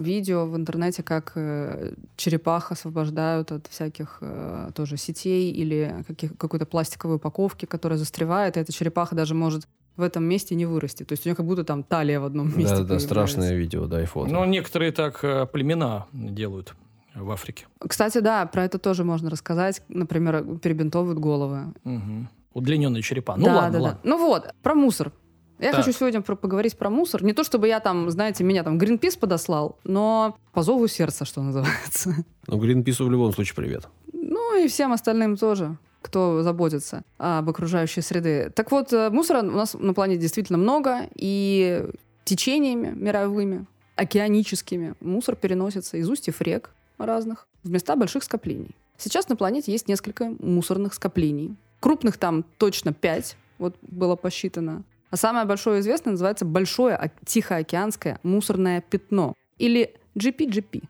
[0.00, 6.66] видео в интернете, как э, черепах освобождают от всяких э, тоже сетей или каких, какой-то
[6.66, 11.04] пластиковой упаковки, которая застревает, и эта черепаха даже может в этом месте не вырасти.
[11.04, 13.06] То есть у нее как будто там талия в одном месте Да, да, появляется.
[13.06, 14.32] страшное видео, да, и фото.
[14.32, 16.74] Ну, некоторые так э, племена делают
[17.14, 17.66] в Африке.
[17.78, 19.82] Кстати, да, про это тоже можно рассказать.
[19.88, 21.74] Например, перебинтовывают головы.
[21.84, 22.28] Мгм.
[22.54, 23.36] Удлиненные черепа.
[23.36, 23.84] Ну да, ладно, да, да.
[23.84, 24.00] ладно.
[24.04, 25.12] Ну вот, про мусор.
[25.60, 25.84] Я Так.
[25.84, 27.22] хочу сегодня про- поговорить про мусор.
[27.22, 31.42] Не то чтобы я там, знаете, меня там Гринпис подослал, но по зову сердца, что
[31.42, 32.14] называется.
[32.46, 33.86] Ну, Гринпису в любом случае привет.
[34.12, 38.50] Ну и всем остальным тоже кто заботится об окружающей среде.
[38.54, 41.84] Так вот, э, мусора у нас на планете действительно много, и
[42.24, 48.74] течениями мировыми, океаническими мусор переносится из устьев рек разных в места больших скоплений.
[48.96, 51.54] Сейчас на планете есть несколько мусорных скоплений.
[51.80, 54.82] Крупных там точно пять, вот было посчитано.
[55.10, 60.84] А самое большое известное называется Большое Тихоокеанское мусорное пятно, или GPGP.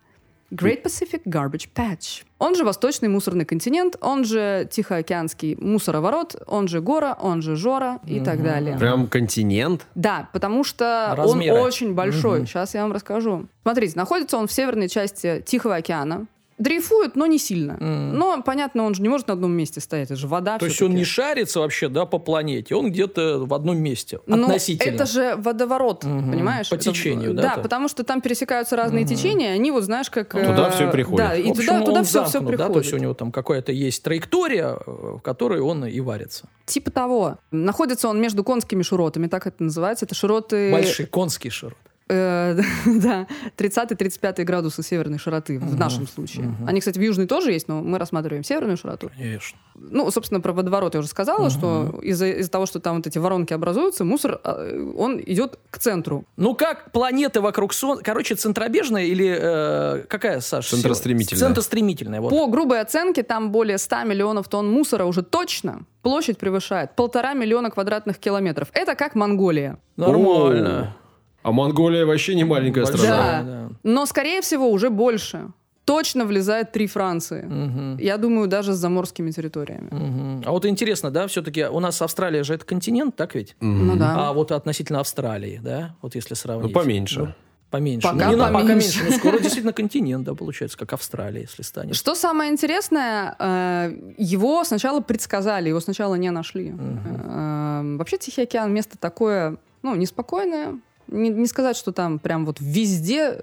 [0.53, 2.25] Great Pacific Garbage Patch.
[2.41, 8.01] Он же Восточный мусорный континент, он же Тихоокеанский мусороворот, он же Гора, он же Жора
[8.05, 8.45] и так Мгм.
[8.45, 8.77] далее.
[8.79, 9.87] Прям континент?
[9.95, 11.57] Да, потому что Размеры.
[11.57, 12.39] он очень большой.
[12.41, 12.47] Мгм.
[12.49, 13.47] Сейчас я вам расскажу.
[13.63, 16.27] Смотрите, находится он в северной части Тихого океана.
[16.61, 17.73] Дрейфует, но не сильно.
[17.81, 18.19] Мгм.
[18.19, 20.11] Но, понятно, он же не может на одном месте стоять.
[20.11, 23.55] Это же вода То есть он не шарится вообще, да, по планете, он где-то в
[23.55, 24.95] одном месте, Ну, относительно.
[24.95, 26.31] это же водоворот, Мгм.
[26.31, 26.69] понимаешь?
[26.69, 27.61] По Это- течению, да, Да, это?
[27.63, 29.15] потому что там пересекаются разные Мгм.
[29.15, 30.35] течения, они вот, знаешь, как...
[30.35, 31.19] Ну, туда э, всё и приходит.
[31.27, 32.59] Да, и В общем, туда, туда все, все приходит.
[32.59, 36.47] да, то есть у него там какая-то есть траектория, э, в которой он и варится.
[36.67, 37.39] Типа того.
[37.51, 40.05] Находится он между конскими широтами, так это называется.
[40.05, 40.71] Это широты...
[40.71, 41.79] Большой конский широт.
[42.11, 46.55] Э, да, 30-35 градусы северной широты в нашем случае.
[46.67, 49.11] Они, кстати, в южной тоже есть, но мы рассматриваем северную широту.
[49.17, 49.59] Конечно.
[49.75, 53.19] Ну, собственно, про водоворот я уже сказала, что из-за из того, что там вот эти
[53.19, 56.25] воронки образуются, мусор, э, он идет к центру.
[56.37, 58.03] Ну, как планеты вокруг Солнца...
[58.05, 59.39] Короче, центробежная или...
[59.41, 60.71] э, какая, Саша?
[60.71, 61.41] Центростремительная.
[61.41, 62.21] Центростремительная.
[62.21, 65.83] По грубой оценке, там более 100 миллионов тонн мусора уже точно.
[66.03, 68.69] Площадь превышает полтора миллиона квадратных километров.
[68.73, 69.79] Это как Монголия.
[69.97, 70.97] Нормально.
[71.43, 73.43] А Монголия вообще не маленькая Большая, страна.
[73.43, 73.69] Да.
[73.83, 75.49] Но, скорее всего, уже больше.
[75.87, 77.43] Точно влезает три Франции.
[77.43, 77.97] Мгм.
[77.99, 79.89] Я думаю, даже с заморскими территориями.
[79.91, 80.43] Мгм.
[80.47, 83.57] А вот интересно, да, все-таки у нас Австралия же это континент, так ведь?
[83.61, 83.87] Мгм.
[83.87, 84.29] Ну да.
[84.29, 86.73] А вот относительно Австралии, да, вот если Ну, сравнить.
[86.75, 87.21] поменьше.
[87.21, 87.29] Ну,
[87.71, 88.09] Поменьше.
[88.09, 88.99] Пока ну, не на- пока поменьше.
[88.99, 89.05] меньше.
[89.13, 91.95] Но скоро действительно континент, да, получается, как Австралия, если станет.
[91.95, 96.75] Что самое интересное, э, его сначала предсказали, его сначала не нашли.
[96.77, 100.81] Э, Вообще Тихий океан место такое, ну, неспокойное.
[101.11, 103.43] Не, не сказать, что там прям вот везде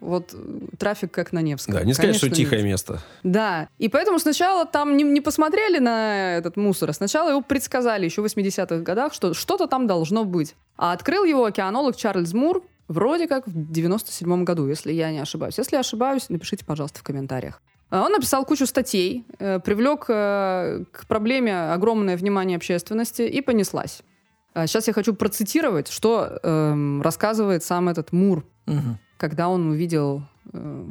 [0.00, 0.34] вот
[0.78, 1.74] трафик как на Невском.
[1.74, 2.70] Да, не сказать, что Конечно, тихое нет.
[2.70, 3.02] место.
[3.22, 8.04] Да, и поэтому сначала там не, не посмотрели на этот мусор, а сначала его предсказали
[8.04, 10.54] еще в 80-х годах, что что-то там должно быть.
[10.76, 15.58] А открыл его океанолог Чарльз Мур вроде как в 97 году, если я не ошибаюсь.
[15.58, 17.60] Если ошибаюсь, напишите, пожалуйста, в комментариях.
[17.90, 24.02] А Он написал кучу статей, э, привлек э, к проблеме огромное внимание общественности и понеслась.
[24.54, 28.98] А Сейчас я хочу процитировать, что эм, рассказывает сам этот Мур, Мгм.
[29.16, 30.84] когда он увидел э,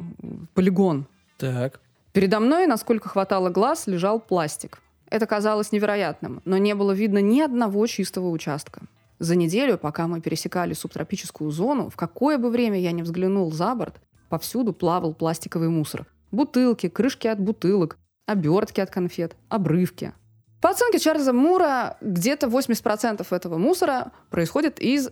[0.54, 1.06] полигон
[1.38, 1.80] Так.
[2.12, 4.80] Передо мной, насколько хватало глаз, лежал пластик.
[5.10, 8.82] Это казалось невероятным, но не было видно ни одного чистого участка.
[9.18, 13.74] За неделю, пока мы пересекали субтропическую зону, в какое бы время я ни взглянул за
[13.74, 16.06] борт, повсюду плавал пластиковый мусор.
[16.30, 20.12] Бутылки, крышки от бутылок, обертки от конфет, обрывки.
[20.60, 25.10] По оценке Чарльза Мура, где-то 80% этого мусора происходит из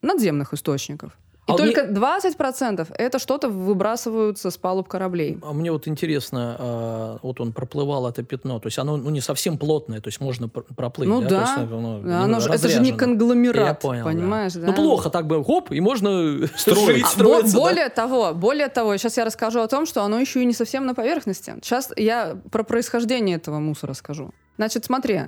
[0.00, 1.12] надземных источников.
[1.48, 5.40] И А только 20% это что-то выбрасываются с палуб кораблей.
[5.42, 9.20] А мне вот интересно, а, вот он проплывал это пятно, то есть оно ну, не
[9.20, 11.08] совсем плотное, то есть можно пр- проплыть.
[11.08, 11.28] Ну да?
[11.28, 11.40] да.
[11.40, 14.10] Есть, оно, Да, оно же- это же не конгломерат, Я понял, да.
[14.12, 14.68] понимаешь, да?
[14.68, 16.86] Ну плохо так бы, хоп, и можно Строить.
[16.98, 17.58] жить, А, строиться, да.
[17.60, 20.86] более того, более того, сейчас я расскажу о том, что оно еще и не совсем
[20.86, 21.54] на поверхности.
[21.60, 24.30] Сейчас я про происхождение этого мусора скажу.
[24.56, 25.22] Значит, смотри,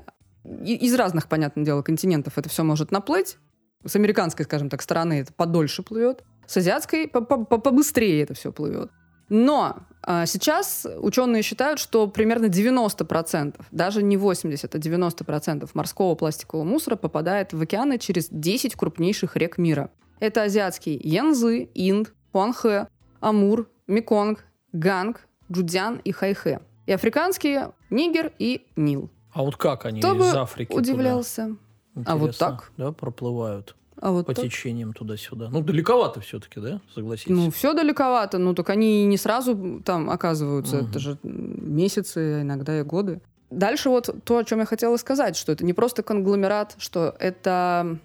[0.65, 3.39] из разных, понятное дело, континентов это все может наплыть.
[3.85, 6.23] С американской, скажем так, стороны это подольше плывет.
[6.47, 8.91] С азиатской по- по- по- побыстрее это все плывет.
[9.31, 16.65] Но а, сейчас ученые считают, что примерно 90%, даже не 80%, а 90% морского пластикового
[16.65, 19.91] мусора попадает в океаны через 10 крупнейших рек мира.
[20.21, 22.89] Это азиатские Янзы, Инд, Хуанхэ,
[23.21, 26.61] Амур, Меконг, Ганг, Джудзян и Хайхэ.
[26.87, 29.11] И африканские Нигер и Нил.
[29.35, 30.81] А вот как они Кто из Африки туда?
[30.81, 31.57] Удивлялся.
[32.07, 32.73] А вот так?
[32.77, 34.45] Да, проплывают А вот по так?
[34.45, 35.49] течениям туда-сюда.
[35.51, 37.35] Ну, далековато все-таки, да, согласитесь?
[37.35, 40.77] Ну, все далековато, ну, так они не сразу там оказываются.
[40.77, 40.91] Мгм.
[40.91, 43.21] Это же месяцы, иногда и годы.
[43.51, 47.99] Дальше вот то, о чем я хотела сказать, что это не просто конгломерат, что это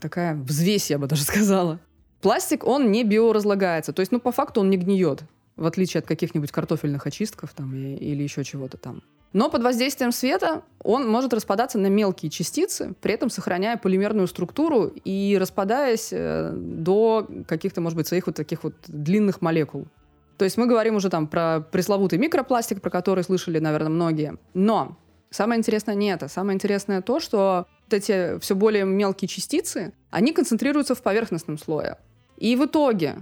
[0.00, 1.78] такая взвесь, я бы даже сказала.
[2.20, 3.92] Пластик, он не биоразлагается.
[3.92, 5.22] То есть, ну, по факту он не гниет,
[5.56, 9.02] в отличие от каких-нибудь картофельных очистков там, или еще чего-то там.
[9.32, 14.92] Но под воздействием света он может распадаться на мелкие частицы, при этом сохраняя полимерную структуру
[15.04, 19.86] и распадаясь э, до каких-то, может быть, своих вот таких вот длинных молекул.
[20.36, 24.36] То есть мы говорим уже там про пресловутый микропластик, про который слышали, наверное, многие.
[24.54, 24.98] Но
[25.30, 26.28] самое интересное не это.
[26.28, 31.96] Самое интересное то, что вот эти все более мелкие частицы, они концентрируются в поверхностном слое.
[32.36, 33.18] И в итоге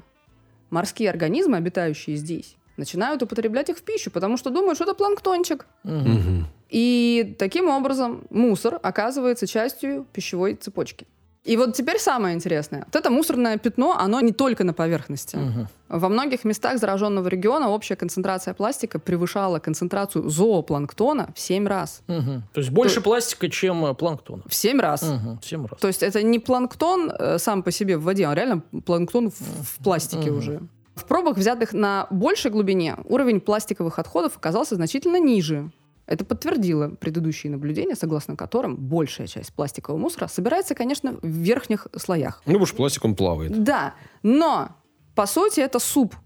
[0.71, 5.67] морские организмы, обитающие здесь, начинают употреблять их в пищу, потому что думают, что это планктончик.
[5.85, 6.47] Мгм.
[6.71, 11.07] И таким образом мусор оказывается частью пищевой цепочки.
[11.43, 12.85] И вот теперь самое интересное.
[12.87, 15.37] Вот это мусорное пятно, оно не только на поверхности.
[15.37, 15.69] Мгм.
[15.89, 22.03] Во многих местах зараженного региона общая концентрация пластика превышала концентрацию зоопланктона в 7 раз.
[22.09, 22.43] Мгм.
[22.53, 24.43] То есть больше пластика, чем э, планктона.
[24.47, 25.03] В 7 раз.
[25.03, 25.39] Мгм.
[25.43, 25.81] Семь раз.
[25.81, 29.41] То есть это не планктон э, сам по себе в воде, а реально планктон в,
[29.41, 30.39] в пластике Мгм.
[30.39, 30.61] уже.
[30.95, 35.71] В пробах, взятых на большей глубине, уровень пластиковых отходов оказался значительно ниже.
[36.07, 42.43] Это подтвердило предыдущие наблюдения, согласно которым большая часть пластикового мусора собирается, конечно, в верхних слоях.
[42.47, 43.63] Ну, уж пластик он плавает.
[43.63, 44.71] Да, но
[45.15, 46.17] по сути это суп.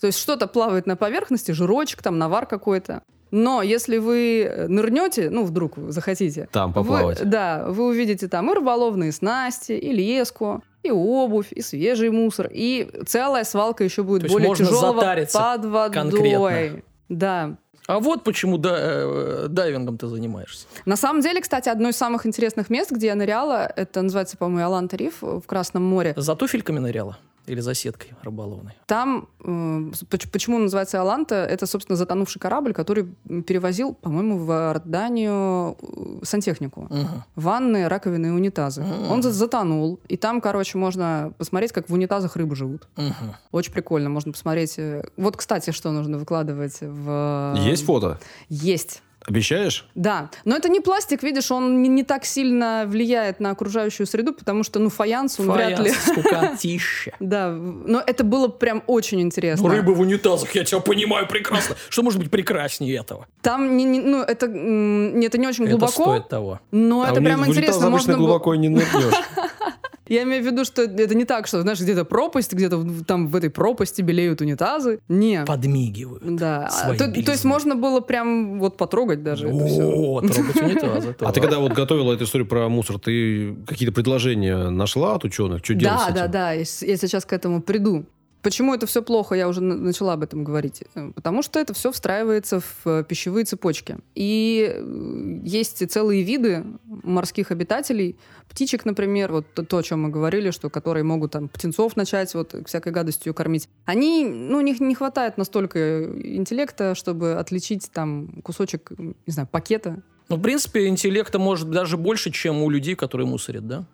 [0.00, 3.02] То есть что-то плавает на поверхности, жирочек, там навар какой-то.
[3.32, 7.28] Но если вы нырнете, ну, вдруг вы захотите, Там вы- поплавать.
[7.28, 12.90] да, вы увидите там и рыболовные снасти, и леску, и обувь, и свежий мусор, и
[13.06, 15.00] целая свалка еще будет То более можно тяжелого
[15.32, 15.94] под водой.
[15.94, 16.82] конкретно.
[17.08, 17.56] Да.
[17.88, 20.66] А вот почему да- э, дайвингом ты занимаешься.
[20.86, 24.66] На самом деле, кстати, одно из самых интересных мест, где я ныряла, это называется, по-моему,
[24.66, 26.14] Аланта Риф в Красном море.
[26.16, 27.18] За туфельками ныряла?
[27.46, 28.74] Или за сеткой рыболовной?
[28.86, 33.04] Там, э, поч- почему он называется Аланта, это, собственно, затонувший корабль, который
[33.46, 36.82] перевозил, по-моему, в Иорданию э, сантехнику.
[36.82, 37.24] Мгм.
[37.36, 38.82] Ванны, раковины и унитазы.
[38.82, 39.10] Мгм.
[39.10, 39.98] Он за- затонул.
[40.08, 42.88] И там, короче, можно посмотреть, как в унитазах рыбы живут.
[42.96, 43.34] Мгм.
[43.50, 44.08] Очень прикольно.
[44.08, 44.78] Можно посмотреть.
[44.78, 47.54] э, Вот, кстати, что нужно выкладывать в...
[47.58, 48.18] Есть фото?
[48.48, 49.02] Есть.
[49.26, 49.86] Обещаешь?
[49.94, 54.32] Да, но это не пластик, видишь, он не, не так сильно влияет на окружающую среду,
[54.32, 55.90] потому что, ну, фаянс, он вряд ли...
[55.90, 57.12] Фаянс, скукотища.
[57.20, 59.68] Да, но это было прям очень интересно.
[59.68, 61.76] Ну, рыбы в унитазах, я тебя понимаю прекрасно.
[61.88, 63.26] Что может быть прекраснее этого?
[63.42, 66.60] Там, не, не- ну, это, это не очень Это глубоко, стоит того.
[66.72, 67.86] но А это прям интересно.
[67.86, 69.14] обычно Можно было- глубоко не нырнешь.
[70.12, 73.34] Я имею в виду, что это не так, что, знаешь, где-то пропасть, где-то там в
[73.34, 75.00] этой пропасти белеют унитазы.
[75.08, 75.42] Не.
[75.46, 76.22] Подмигивают.
[76.36, 76.68] Да.
[76.98, 79.82] То, то есть можно было прям вот потрогать даже это все.
[79.82, 81.16] О, трогать унитазы.
[81.18, 85.64] А ты когда вот готовила эту историю про мусор, ты какие-то предложения нашла от ученых?
[85.64, 86.16] Что делать с Да, этим?
[86.16, 88.04] да, да, я сейчас к этому приду.
[88.42, 90.82] Почему это все плохо, я уже на- начала об этом говорить.
[90.94, 93.98] Э, Потому что это все встраивается в э, пищевые цепочки.
[94.16, 98.16] И э, есть целые виды морских обитателей,
[98.50, 102.54] птичек, например, вот то, о чем мы говорили, что которые могут там птенцов начать вот
[102.66, 103.68] всякой гадостью кормить.
[103.84, 106.04] Они, ну, у них не хватает настолько
[106.36, 112.30] интеллекта, чтобы отличить там кусочек, не знаю, пакета Ну, в принципе, интеллекта может даже больше,
[112.30, 113.84] чем у людей, которые мусорят, да?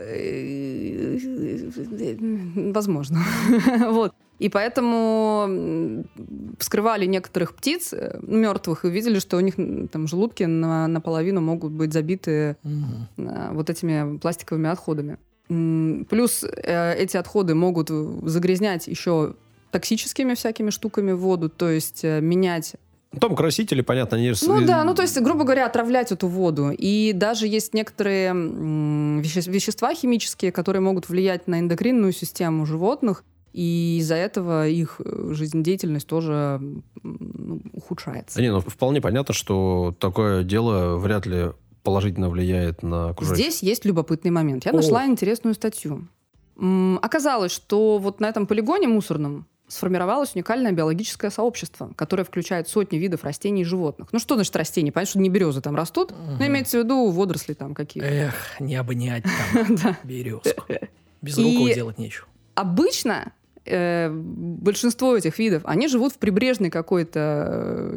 [0.00, 1.18] Э,
[2.72, 3.18] Возможно.
[3.90, 4.14] вот.
[4.40, 6.04] И поэтому
[6.58, 9.54] вскрывали некоторых птиц э, мертвых и видели, что у них
[9.92, 15.18] там желудки на, наполовину могут быть забиты э, вот этими пластиковыми отходами.
[15.48, 19.34] Плюс э, эти отходы могут загрязнять еще
[19.72, 22.76] токсическими всякими штуками воду, то есть менять
[23.18, 24.30] Там красители, понятно, они...
[24.30, 26.70] рас- ну да, ну то есть, грубо говоря, отравлять эту воду.
[26.70, 33.98] И даже есть некоторые веще- вещества химические, которые могут влиять на эндокринную систему животных, и
[33.98, 36.60] из-за этого их э, жизнедеятельность тоже
[37.02, 38.40] ну, ухудшается.
[38.40, 41.50] Не, ну вполне понятно, что такое дело вряд ли
[41.82, 43.44] положительно влияет на окружающих.
[43.44, 44.66] Здесь есть любопытный момент.
[44.66, 44.76] Я О.
[44.76, 46.06] нашла интересную статью.
[47.02, 53.24] Оказалось, что вот на этом полигоне мусорном сформировалось уникальное биологическое сообщество, которое включает сотни видов
[53.24, 54.08] растений и животных.
[54.12, 54.92] Ну что значит растения?
[54.92, 56.46] Понятно, что не березы там растут, но Мгм.
[56.48, 58.08] имеется в виду водоросли там какие-то.
[58.10, 59.24] Эх, не обнять
[59.82, 60.64] там березку.
[61.22, 62.26] Без руков делать нечего.
[62.54, 63.32] Обычно
[63.64, 67.46] э, большинство этих видов, они живут в прибрежной какой-то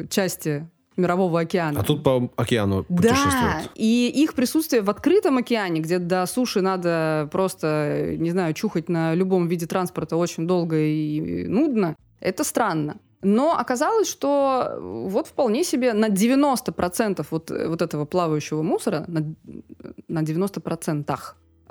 [0.02, 1.80] э, части мирового океана.
[1.80, 3.70] А тут по океану Да, путешествуют.
[3.74, 9.14] и их присутствие в открытом океане, где до суши надо просто, не знаю, чухать на
[9.14, 12.96] любом виде транспорта очень долго и нудно, это странно.
[13.22, 19.34] Но оказалось, что вот вполне себе на 90% вот, вот этого плавающего мусора, на,
[20.08, 21.18] на 90%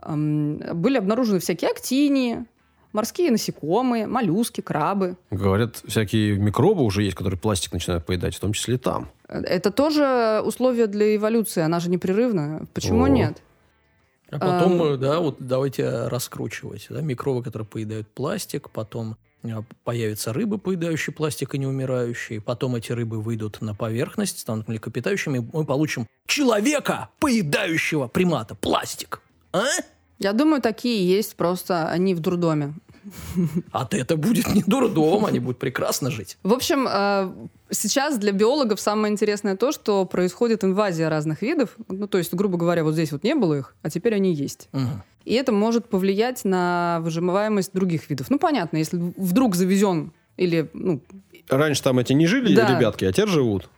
[0.02, 2.46] эм, были обнаружены всякие актинии,
[2.94, 5.18] морские насекомые, моллюски, крабы.
[5.32, 9.10] Говорят, всякие микробы уже есть, которые пластик начинают поедать, в том числе и там.
[9.28, 12.66] Это тоже условие для эволюции, она же непрерывная.
[12.74, 13.10] Почему О.
[13.10, 13.42] нет?
[14.30, 16.88] А потом, э, да, вот давайте раскручивать.
[16.90, 19.50] Да, микробы, которые поедают пластик, потом э,
[19.84, 22.42] появятся рыбы, поедающие пластик и не умирающие.
[22.42, 29.22] Потом эти рыбы выйдут на поверхность, станут млекопитающими, и мы получим человека, поедающего примата, пластик.
[29.52, 29.66] А?
[30.20, 32.74] Я думаю, такие есть, просто они в дурдоме.
[33.72, 36.38] А то это будет не дурдом, они будут прекрасно жить.
[36.44, 37.32] В общем, э,
[37.72, 41.76] сейчас для биологов самое интересное то, что происходит инвазия разных видов.
[41.88, 44.70] Ну, то есть, грубо говоря, вот здесь вот не было их, а теперь они есть.
[44.72, 45.04] Мгм.
[45.26, 48.30] И это может повлиять на выжимаемость других видов.
[48.30, 51.02] Ну, понятно, если вдруг завезен или ну,
[51.50, 52.76] Раньше там эти не жили Да.
[52.76, 53.70] ребятки, а теперь живут.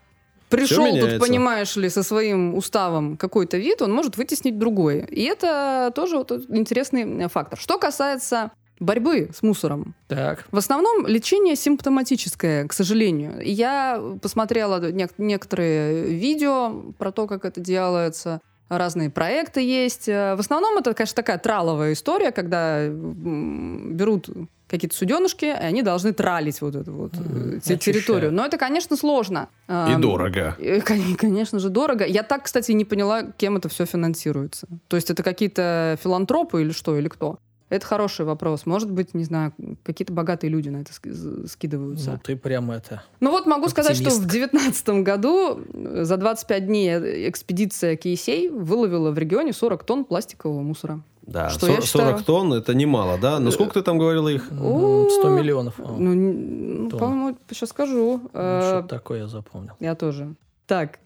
[0.49, 4.99] пришел тут, понимаешь ли, со своим уставом какой-то вид, он может вытеснить другой.
[5.09, 7.59] И это тоже вот интересный э, фактор.
[7.59, 10.45] Что касается борьбы с мусором, Так.
[10.51, 13.39] В основном лечение симптоматическое, к сожалению.
[13.41, 18.41] Я посмотрела нек- некоторые видео про то, как это делается.
[18.67, 20.09] Разные проекты есть.
[20.09, 24.29] Э, В основном это, конечно, такая траловая история, когда берут
[24.67, 28.31] какие-то суденышки, и они должны тралить вот эту вот э, те- территорию.
[28.33, 29.49] Но это, конечно, сложно.
[29.67, 30.55] И Ам, дорого.
[30.59, 32.03] Э, кон- Конечно же, дорого.
[32.05, 34.67] Я так, кстати, не поняла, кем это все финансируется.
[34.87, 37.37] То есть это какие-то филантропы или что, или кто?
[37.69, 38.65] Это хороший вопрос.
[38.67, 39.51] Может быть, не знаю,
[39.83, 42.11] какие-то богатые люди на это ски- скидываются.
[42.11, 43.01] Ну, ты прям это...
[43.19, 44.29] Ну вот могу сказать, что в Оптимистка.
[44.31, 50.61] 2019 году э, за 25 дней э, экспедиция Кейсей выловила в регионе 40 тонн пластикового
[50.61, 51.01] мусора.
[51.23, 53.39] Да, Что сор- я считаю- 40 тонн это немало, да?
[53.39, 54.51] Ну сколько ты там говорила их?
[54.51, 55.73] м, 100 миллионов.
[55.79, 58.21] Ну, н- ну, по-моему, сейчас скажу.
[58.21, 59.73] ну, Э, Что-то такое я запомнил.
[59.79, 60.35] Я тоже.
[60.67, 60.99] Так.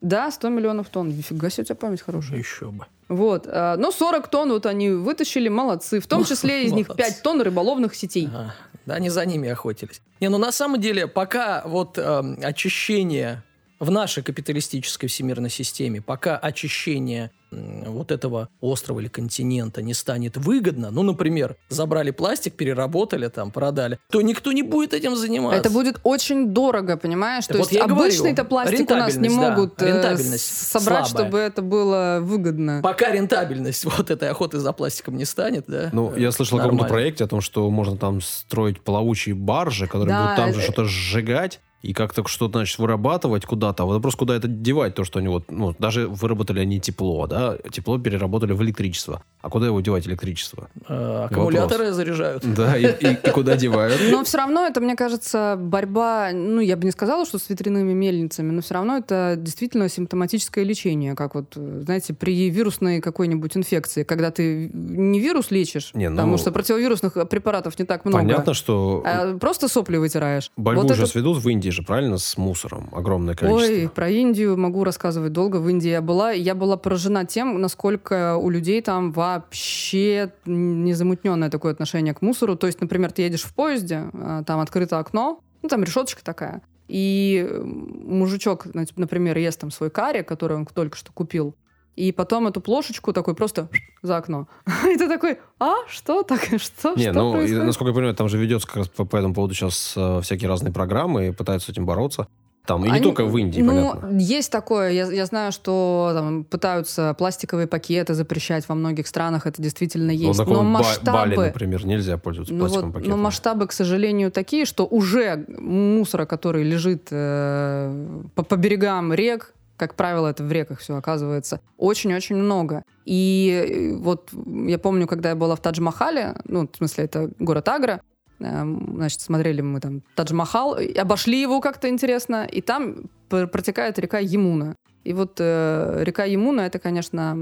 [0.00, 1.08] Да, 100 миллионов тонн.
[1.10, 2.38] Нифига себе, у тебя память хорошая.
[2.38, 2.86] Еще бы.
[3.08, 3.46] Вот.
[3.46, 6.00] э, Ну, 40 тонн вот они вытащили, молодцы.
[6.00, 7.12] В том числе из них Молодцы.
[7.12, 8.28] 5 тонн рыболовных сетей.
[8.32, 8.54] Ага.
[8.86, 10.00] Да, они за ними охотились.
[10.20, 13.42] Не, ну на самом деле, пока вот эм, очищение
[13.80, 20.90] в нашей капиталистической всемирной системе, пока очищение вот этого острова или континента не станет выгодно,
[20.90, 25.58] ну, например, забрали пластик, переработали там, продали, то никто не будет этим заниматься.
[25.58, 27.46] Это будет очень дорого, понимаешь?
[27.46, 30.38] Так То вот есть я и говорю, обычный-то пластик у нас не да, могут э,
[30.38, 31.26] собрать, слабая.
[31.26, 32.80] чтобы это было выгодно.
[32.82, 35.90] Пока рентабельность вот этой охоты за пластиком не станет, да?
[35.92, 40.08] Ну, я слышал о каком-то проекте о том, что можно там строить плавучие баржи, которые
[40.08, 43.82] Да, будут там же э, что-то сжигать и как-то что-то, значит, вырабатывать куда-то.
[43.82, 47.26] А Вот вопрос, куда это девать, то, что они вот, ну, даже выработали они тепло,
[47.26, 49.22] да, тепло переработали в электричество.
[49.40, 50.68] А куда его девать электричество?
[50.88, 52.44] Э, аккумуляторы заряжают.
[52.54, 53.98] Да, и, и- и куда девают?
[54.10, 57.94] Но все равно это, мне кажется, борьба, ну, я бы не сказала, что с ветряными
[57.94, 64.02] мельницами, но все равно это действительно симптоматическое лечение, как вот, знаете, при вирусной какой-нибудь инфекции,
[64.02, 68.18] когда ты не вирус лечишь, Не, ну, потому что противовирусных препаратов не так много.
[68.22, 70.50] Понятно, что а просто сопли вытираешь.
[70.58, 72.88] борьбу Вот уже это- ведут в Индии же, правильно, с мусором.
[72.92, 73.74] Огромное количество.
[73.74, 75.56] Ой, про Индию могу рассказывать долго.
[75.56, 81.72] В Индии я была, я была поражена тем, насколько у людей там вообще незамутненное такое
[81.72, 82.56] отношение к мусору.
[82.56, 86.62] То есть, например, ты едешь в поезде, а, там открыто окно, ну там решеточка такая,
[86.88, 88.66] и мужичок,
[88.96, 91.54] например, ест там свой карри, который он только что купил,
[91.96, 93.68] и потом эту плошечку такой просто
[94.02, 94.48] за окно.
[94.88, 98.28] И ты такой, а, что так, что, Не, что ну, и, насколько я понимаю, там
[98.28, 101.66] же ведется как раз по, по этому поводу сейчас э, всякие разные программы и пытаются
[101.66, 102.26] с этим бороться.
[102.66, 104.18] Там, и не Они- только в Индии, ну, понятно.
[104.18, 104.90] есть такое.
[104.90, 109.46] Я, я знаю, что там, пытаются пластиковые пакеты запрещать во многих странах.
[109.46, 110.38] Это действительно Ну, есть.
[110.38, 111.12] на но масштабы...
[111.12, 113.20] Бали, например, нельзя пользоваться ну пластиковым вот, но пакетом.
[113.22, 119.94] масштабы, к сожалению, такие, что уже мусора, который лежит э, по, по берегам рек, как
[119.94, 122.84] правило, это в реках все оказывается, очень-очень много.
[123.06, 124.30] И э, вот
[124.66, 128.02] я помню, когда я была в Тадж-Махале, ну, в смысле, это город Агра,
[128.40, 134.18] эм, значит, смотрели мы там Тадж-Махал, обошли его как-то интересно, и там пр- протекает река
[134.18, 134.76] Емуна.
[135.02, 137.34] И вот э, река Емуна это, конечно,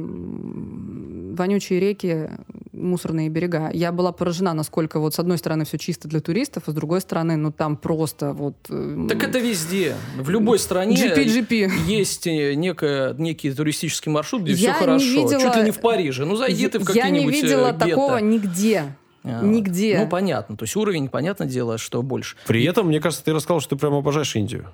[1.37, 2.31] вонючие реки,
[2.73, 3.71] мусорные берега.
[3.73, 7.01] Я была поражена, насколько вот с одной стороны все чисто для туристов, а с другой
[7.01, 8.55] стороны, ну там просто вот...
[8.71, 9.95] э, Так это везде.
[10.17, 11.71] В любой стране GP-GP.
[11.89, 15.05] есть э, некое, некий туристический маршрут, где Я все не хорошо.
[15.07, 16.25] видела- Чуть ли не в Париже.
[16.25, 17.87] Ну, зайди ты в Я не какие-нибудь э, видела гетто.
[17.89, 18.85] такого нигде.
[19.25, 19.99] А, нигде.
[20.01, 20.57] Ну, понятно.
[20.57, 22.37] То есть уровень, понятное дело, что больше.
[22.47, 24.67] При этом, мне кажется, ты рассказал, что ты прям обожаешь Индию.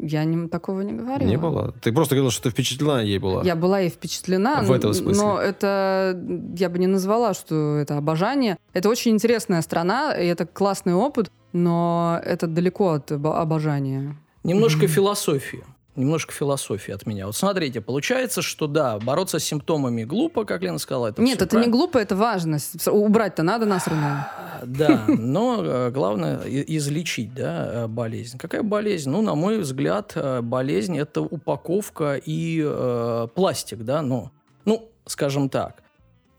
[0.00, 1.28] Я не, такого не говорила.
[1.28, 1.72] Не было?
[1.82, 3.42] Ты просто говорила, что ты впечатлена ей была.
[3.44, 5.22] Я была и впечатлена, В этом смысле.
[5.22, 6.20] но это
[6.56, 8.56] я бы не назвала, что это обожание.
[8.72, 14.16] Это очень интересная страна, и это классный опыт, но это далеко от обо- обожания.
[14.42, 15.62] Немножко философии.
[15.94, 17.26] Немножко философии от меня.
[17.26, 21.08] Вот смотрите, получается, что да, бороться с симптомами глупо, как Лена сказала.
[21.08, 21.72] Это Нет, это не правильно.
[21.72, 22.58] глупо, это важно.
[22.58, 24.26] С- Убрать-то надо насрано.
[24.64, 28.38] Да, но э, главное излечить да, э, болезнь.
[28.38, 29.10] Какая болезнь?
[29.10, 34.30] Ну, на мой взгляд, э, болезнь это упаковка и э, пластик, да, но,
[34.64, 35.82] ну, скажем так.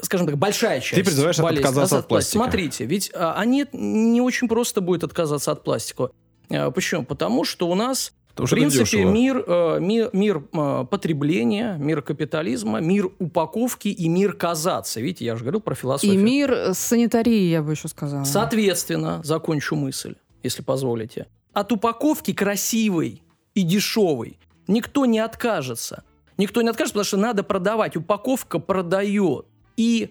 [0.02, 1.04] Скажем так, большая часть.
[1.06, 2.40] призываешь болезни отказаться от пластика.
[2.40, 6.10] Смотрите, ведь а, они не очень просто будет отказаться от пластика.
[6.50, 7.06] Почему?
[7.06, 12.80] Потому что у нас Потому в принципе, мир, э, мир, мир э, потребления, мир капитализма,
[12.80, 15.00] мир упаковки и мир казаться.
[15.00, 16.20] Видите, я же говорил про И философию.
[16.20, 18.24] мир санитарии, я бы еще сказала.
[18.24, 21.28] Соответственно, закончу мысль, если позволите.
[21.54, 23.22] От упаковки красивой
[23.54, 26.04] и дешевой никто не откажется.
[26.38, 27.96] Никто не откажется, потому что надо продавать.
[27.96, 29.46] Упаковка продает.
[29.78, 30.10] И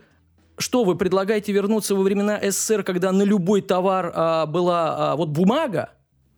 [0.59, 5.31] что, вы предлагаете вернуться во времена СССР, когда на любой товар а, была а, вот
[5.31, 5.91] бумага?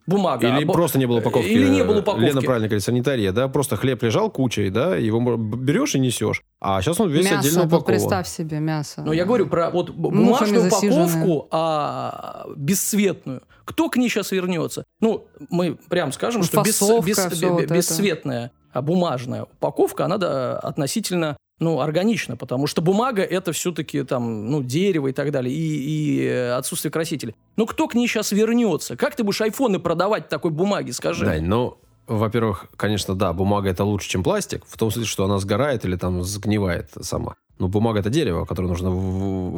[0.07, 0.47] Бумага.
[0.47, 1.47] Или А, просто не было упаковки.
[1.47, 2.25] Или не было упаковки.
[2.25, 3.47] Лена правильно говорит, санитария, да?
[3.47, 4.95] Просто хлеб лежал кучей, да?
[4.95, 6.43] Его берешь и несешь.
[6.61, 7.85] А сейчас он весь отдельно мясо, вот упакован.
[7.85, 9.01] представь себе мясо.
[9.05, 13.41] Но я говорю про вот бумажную упаковку, а, бесцветную.
[13.65, 14.83] Кто к ней сейчас вернется?
[14.99, 17.73] Ну, мы прям скажем, что бес- Фасовка, бес- всё вот это.
[17.73, 24.49] бесцветная а бумажная упаковка, она да, относительно ну, органична, потому что бумага это все-таки там,
[24.49, 27.35] ну, дерево и так далее, и, и э, отсутствие красителей.
[27.55, 28.97] Но кто к ней сейчас вернется?
[28.97, 31.25] Как ты будешь айфоны продавать такой бумаге, скажи?
[31.25, 31.77] Дань, ну,
[32.07, 35.95] во-первых, конечно, да, бумага это лучше, чем пластик, в том смысле, что она сгорает или
[35.95, 37.35] там сгнивает сама.
[37.57, 38.89] Но бумага это дерево, которое нужно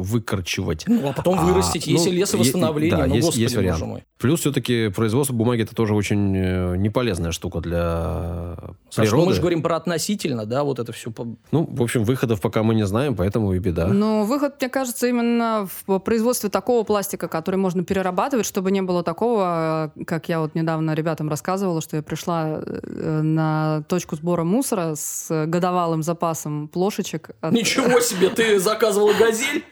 [0.02, 0.84] выкорчевать.
[0.86, 1.86] Ну, а потом А, вырастить.
[1.86, 2.96] ну, Есть и е- лесовосстановление.
[2.96, 3.80] да, ну, есть- господи, есть вариант.
[3.80, 4.04] боже мой.
[4.18, 8.54] Плюс все-таки производство бумаги это тоже очень э, неполезная штука для
[8.90, 9.26] Саш, ну, природы.
[9.26, 11.12] мы же говорим про относительно, да, вот это все.
[11.50, 13.86] Ну, в общем, выходов пока мы не знаем, поэтому и беда.
[13.88, 19.02] Но выход, мне кажется, именно в производстве такого пластика, который можно перерабатывать, чтобы не было
[19.02, 24.44] такого, э, как я вот недавно ребятам рассказывала, что я пришла э, на точку сбора
[24.44, 27.30] мусора с годовалым запасом плошечек.
[27.40, 29.64] от- Ничего себе, ты заказывала газель?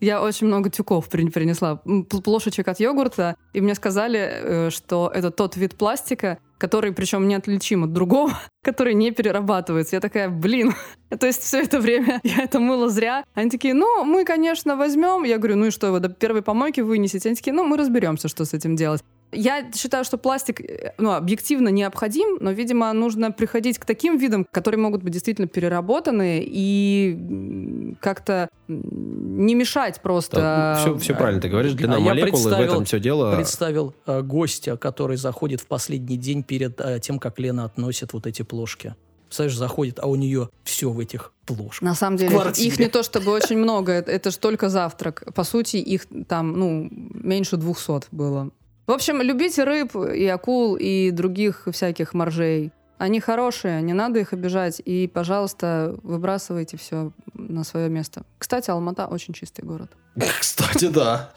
[0.00, 1.82] Я очень много тюков при- принесла,
[2.24, 7.84] плошечек от йогурта, и мне сказали, э, что это тот вид пластика, который причем неотличим
[7.84, 8.32] от другого,
[8.62, 9.96] который не перерабатывается.
[9.96, 10.74] Я такая, блин,
[11.20, 13.24] то есть все это время я это мыла зря.
[13.34, 15.24] Они такие, ну, мы, конечно, возьмем.
[15.24, 17.28] Я говорю, ну и что, вы до первой помойки вынесете?
[17.28, 19.02] Они такие, ну, мы разберемся, что с этим делать.
[19.32, 24.46] Я считаю, что пластик э, ну, объективно необходим, но, видимо, нужно приходить к таким видам,
[24.50, 30.76] которые могут быть действительно переработаны и как-то не мешать просто.
[30.80, 33.34] все, все правильно ты говоришь, длина А я молекулы, в этом все дело.
[33.34, 38.26] Представил э, гостя, который заходит в последний день перед э, тем, как Лена относит вот
[38.26, 38.94] эти плошки.
[39.26, 41.82] Представляешь, заходит, а у нее все в этих плошках.
[41.82, 42.68] На самом деле, квартире.
[42.68, 45.24] их не то чтобы очень много, это, это же только завтрак.
[45.34, 48.50] По сути, их там, ну, меньше 200 было.
[48.86, 52.70] В общем, любите рыб и акул, и других всяких моржей.
[52.98, 54.80] Они хорошие, не надо их обижать.
[54.84, 58.22] И, пожалуйста, выбрасывайте все на свое место.
[58.38, 59.90] Кстати, Алмата очень чистый город.
[60.40, 61.32] Кстати, да.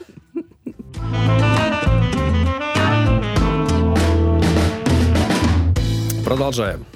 [6.24, 6.86] Продолжаем.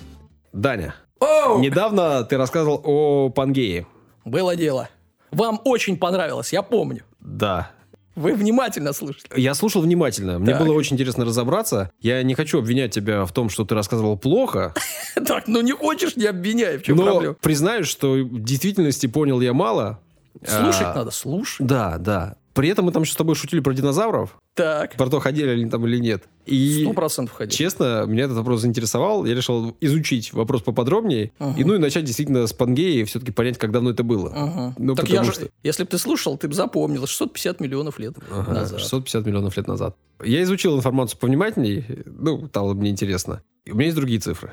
[0.53, 1.59] Даня, Оу!
[1.59, 3.89] недавно ты рассказывал о Пангее.
[4.25, 4.89] Было дело.
[5.33, 7.03] Вам очень понравилось, я помню.
[7.19, 7.73] Да.
[8.17, 9.25] Вы внимательно слушали.
[9.37, 10.39] Я слушал внимательно.
[10.39, 10.62] Мне Так.
[10.62, 11.91] было очень интересно разобраться.
[12.01, 14.75] Я не хочу обвинять тебя в том, что ты рассказывал плохо,
[15.27, 17.35] Так, ну не хочешь, не обвиняй, в чем проблема?
[17.35, 19.99] признаюсь, что в действительности понял я мало.
[20.47, 21.67] Слушать А, надо, слушать.
[21.67, 22.37] Да, да.
[22.55, 25.67] При этом мы там еще с тобой шутили про динозавров, Так, про то, ходили они
[25.69, 26.23] там или нет.
[26.47, 27.53] И сто процентов ходить.
[27.57, 29.25] Честно, меня этот вопрос заинтересовал.
[29.25, 31.33] Я решил изучить вопрос поподробнее.
[31.41, 31.59] Ага.
[31.59, 34.33] И ну и начать действительно с Пангеи и все-таки понять, как давно это было.
[34.33, 34.75] Ага.
[34.79, 38.15] Ну, так я же, что- если бы ты слушал, ты бы запомнил, 650 миллионов лет
[38.31, 38.79] Ага, назад.
[38.81, 39.97] 650 миллионов лет назад.
[40.25, 41.85] Я изучил информацию повнимательней.
[42.07, 43.43] Ну, стало мне интересно.
[43.65, 44.53] И у меня есть другие цифры.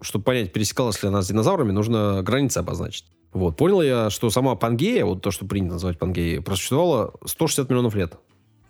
[0.00, 3.04] Чтобы понять, пересекалась ли она с динозаврами, нужно границы обозначить.
[3.34, 3.56] Вот.
[3.56, 8.14] Понял я, что сама Пангея, вот то, что принято называть Пангеей, просуществовала 160 миллионов лет.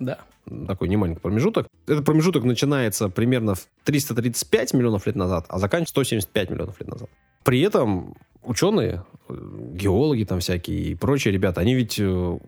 [0.00, 0.18] Да.
[0.66, 1.68] такой немаленький промежуток.
[1.86, 7.08] Этот промежуток начинается примерно в 335 миллионов лет назад, а заканчивается 175 миллионов лет назад.
[7.44, 9.34] При этом ученые, э,
[9.74, 12.38] геологи там всякие и прочие ребята, они ведь э,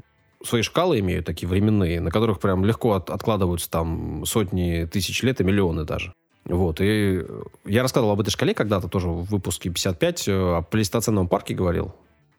[0.44, 5.40] свои шкалы имеют такие временные, на которых прям легко от- откладываются там сотни тысяч лет
[5.40, 6.12] и миллионы даже.
[6.44, 10.62] Вот, и э, я рассказывал об этой шкале когда-то тоже в выпуске 55 э, о
[10.62, 11.94] плейстоценном парке говорил.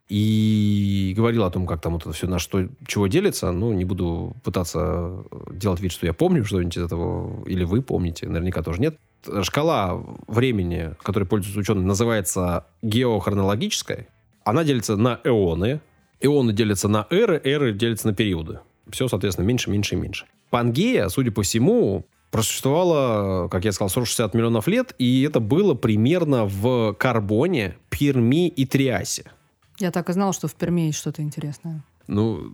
[0.10, 3.52] И говорил о том, как там вот это все на что, чего делится.
[3.52, 8.28] Ну, не буду пытаться делать вид, что я помню что-нибудь из этого, или вы помните,
[8.28, 8.98] наверняка тоже нет.
[9.44, 14.08] Шкала времени, которой пользуются ученые, называется геохронологической.
[14.46, 15.82] Она делится на эоны.
[16.22, 18.60] Эоны делятся на эры, эры делятся на периоды.
[18.90, 20.26] Все, соответственно, меньше, меньше и меньше.
[20.50, 26.46] Пангея, судя по всему, просуществовала, как я сказал, 160 миллионов лет, и это было примерно
[26.46, 29.32] в Карбоне, Перми и Триасе.
[29.80, 31.84] Я так и знала, что в Перми есть что-то интересное.
[32.08, 32.52] Ну,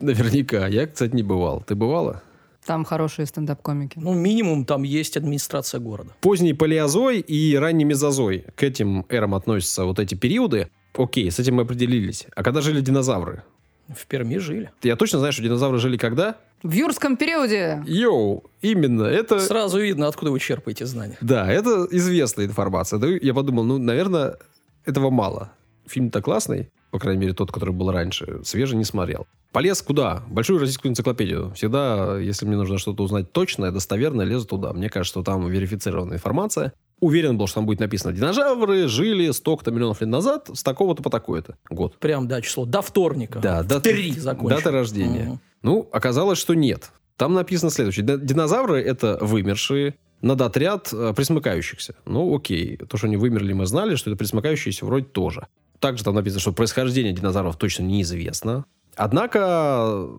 [0.00, 0.66] наверняка.
[0.66, 1.62] Я, кстати, не бывал.
[1.62, 2.22] Ты бывала?
[2.64, 3.98] Там хорошие стендап-комики.
[3.98, 6.10] Ну, минимум там есть администрация города.
[6.20, 8.44] Поздний палеозой и ранний мезозой.
[8.54, 10.70] К этим эрам относятся вот эти периоды.
[10.94, 12.26] Окей, с этим мы определились.
[12.36, 13.42] А когда жили динозавры?
[13.88, 14.70] В Перми жили.
[14.82, 16.36] Я точно знаю, что динозавры жили когда?
[16.62, 17.82] В юрском периоде!
[17.86, 19.02] Йоу, именно.
[19.02, 19.40] Это...
[19.40, 21.18] Сразу видно, откуда вы черпаете знания.
[21.20, 23.00] Да, это известная информация.
[23.00, 24.36] Да, Я подумал, ну, наверное,
[24.84, 25.50] этого мало.
[25.86, 28.40] Фильм-то классный, по крайней мере, тот, который был раньше.
[28.44, 29.26] Свежий не смотрел.
[29.52, 30.22] Полез куда?
[30.28, 31.52] Большую российскую энциклопедию.
[31.54, 34.72] Всегда, если мне нужно что-то узнать точное, достоверное, лезу туда.
[34.72, 36.72] Мне кажется, что там верифицированная информация.
[37.00, 41.10] Уверен был, что там будет написано «Динозавры жили столько-то миллионов лет назад с такого-то по
[41.10, 41.98] такой-то год».
[41.98, 42.64] Прям, да, число.
[42.64, 43.40] До вторника.
[43.40, 44.56] Да, дата, Три закончил.
[44.56, 45.24] дата рождения.
[45.24, 45.40] Мгм.
[45.62, 46.90] Ну, оказалось, что нет.
[47.16, 48.06] Там написано следующее.
[48.06, 51.96] Ди- Динозавры— это вымершие над отряд э, присмыкающихся.
[52.06, 52.76] Ну, окей.
[52.76, 55.46] То, что они вымерли, мы знали, что это присмыкающиеся вроде тоже.
[55.82, 58.66] Также там написано, что происхождение динозавров точно неизвестно.
[58.94, 60.10] Однако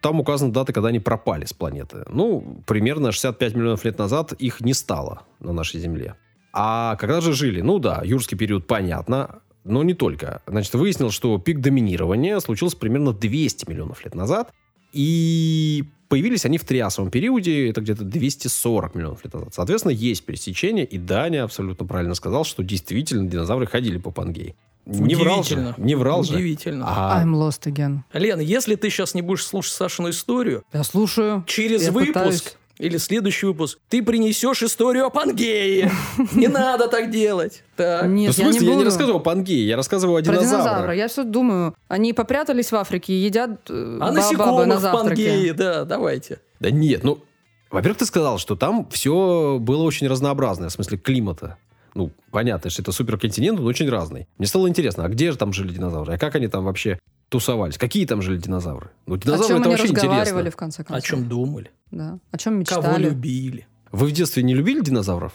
[0.00, 2.04] там указаны даты, когда они пропали с планеты.
[2.08, 6.14] Ну, примерно 65 миллионов лет назад их не стало на нашей Земле.
[6.54, 7.60] А когда же жили?
[7.60, 10.40] Ну да, юрский период понятно, но не только.
[10.46, 14.50] Значит, выяснилось, что пик доминирования случился примерно 200 миллионов лет назад.
[14.94, 19.52] И появились они в триасовом периоде, это где-то 240 миллионов лет назад.
[19.52, 24.56] Соответственно, есть пересечение, и Даня абсолютно правильно сказал, что действительно динозавры ходили по Пангеи.
[24.90, 25.54] Не врал же.
[25.54, 25.74] Удивительно.
[25.78, 26.34] Не врал же.
[26.34, 26.84] Удивительно.
[26.88, 28.00] А, I'm lost again.
[28.12, 31.44] Лена, если ты сейчас не будешь слушать Сашину историю, Я слушаю.
[31.46, 32.56] через Я выпуск пытаюсь.
[32.78, 35.90] или следующий выпуск ты принесешь историю о Пангее.
[36.32, 37.62] Не надо так делать.
[37.76, 38.04] Так.
[38.06, 40.32] ну, Нет, в смысле, я не я не рассказывал о Пангее, я рассказывал о Про
[40.32, 40.64] динозаврах.
[40.64, 40.94] динозавра.
[40.94, 41.74] Я все думаю.
[41.88, 45.28] Они попрятались в Африке и едят э, А насекомых на в завтраке.
[45.30, 46.40] Пангее, да, давайте.
[46.58, 47.22] Да нет, ну,
[47.70, 51.56] во-первых, ты сказал, что там все было очень разнообразное, в смысле климата.
[51.94, 54.28] Ну, понятно, что это суперконтинент, он очень разный.
[54.38, 56.14] Мне стало интересно, а где же там жили динозавры?
[56.14, 57.78] А как они там вообще тусовались?
[57.78, 58.90] Какие там жили динозавры?
[59.06, 60.50] Ну, О динозавры чем это они вообще разговаривали, интересно.
[60.50, 61.04] в конце О концов?
[61.08, 61.70] чем думали?
[61.90, 62.18] Да.
[62.30, 63.04] О чем Кого мечтали?
[63.04, 63.66] любили?
[63.92, 65.32] Вы в детстве не любили динозавров?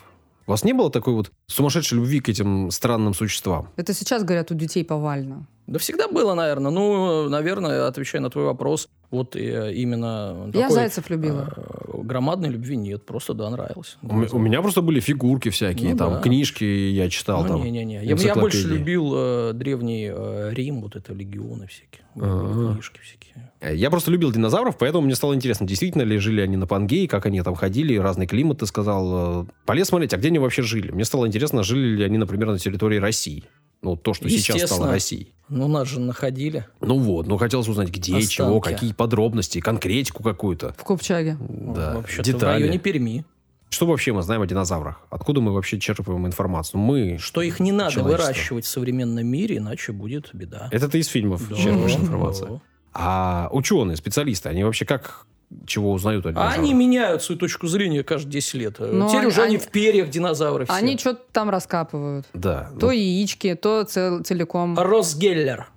[0.48, 3.70] У вас не было такой вот сумасшедшей любви к этим странным существам?
[3.78, 5.48] Это сейчас говорят у детей повально.
[5.68, 6.72] Да всегда было, наверное.
[6.72, 11.52] Ну, наверное, отвечая на твой вопрос, вот э, именно Я такой, зайцев любила.
[11.58, 13.98] э, громадной любви нет, просто да, нравилось.
[14.04, 16.22] У, у меня просто были фигурки всякие, Ну там да.
[16.22, 17.42] книжки я читал.
[17.44, 18.06] Ну, там, не-не-не.
[18.06, 22.04] Я, я больше любил э, древний э, Рим, вот это легионы всякие.
[22.14, 23.52] Книжки всякие.
[23.60, 27.08] Э, Я просто любил динозавров, поэтому мне стало интересно, действительно ли жили они на Пангее,
[27.08, 29.48] как они там ходили, разный климат, ты сказал.
[29.66, 30.92] Полез смотреть, а где они вообще жили.
[30.92, 33.44] Мне стало интересно, жили ли они, например, на территории России.
[33.86, 34.92] Ну, то, что сейчас стало.
[34.92, 35.32] Россией.
[35.48, 36.66] Ну, нас же находили.
[36.82, 38.34] Ну вот, ну хотелось узнать, где, Останки.
[38.34, 40.74] чего, какие подробности, конкретику какую-то.
[40.76, 41.38] В Копчаге.
[41.40, 42.62] Да, Вообще-то в детали.
[42.62, 43.26] районе Перми.
[43.70, 45.02] Что вообще мы знаем о динозаврах?
[45.12, 46.80] Откуда мы вообще черпаем информацию?
[46.82, 47.18] Мы...
[47.20, 50.68] Что их не надо выращивать в современном мире, иначе будет беда.
[50.72, 52.00] Это ты из фильмов Да, черпаешь да.
[52.02, 52.62] информацию.
[52.94, 55.28] А ученые, специалисты, они вообще как,
[55.66, 56.58] чего узнают о А динозаврах?
[56.60, 58.76] они меняют свою точку зрения каждые 10 лет.
[58.80, 60.74] Ну, Теперь они- уже они они- в перьях динозавры все.
[60.74, 62.26] Они что-то там раскапывают.
[62.34, 64.78] Да, ну, То яички, то цел- целиком.
[64.78, 65.68] Росгеллер.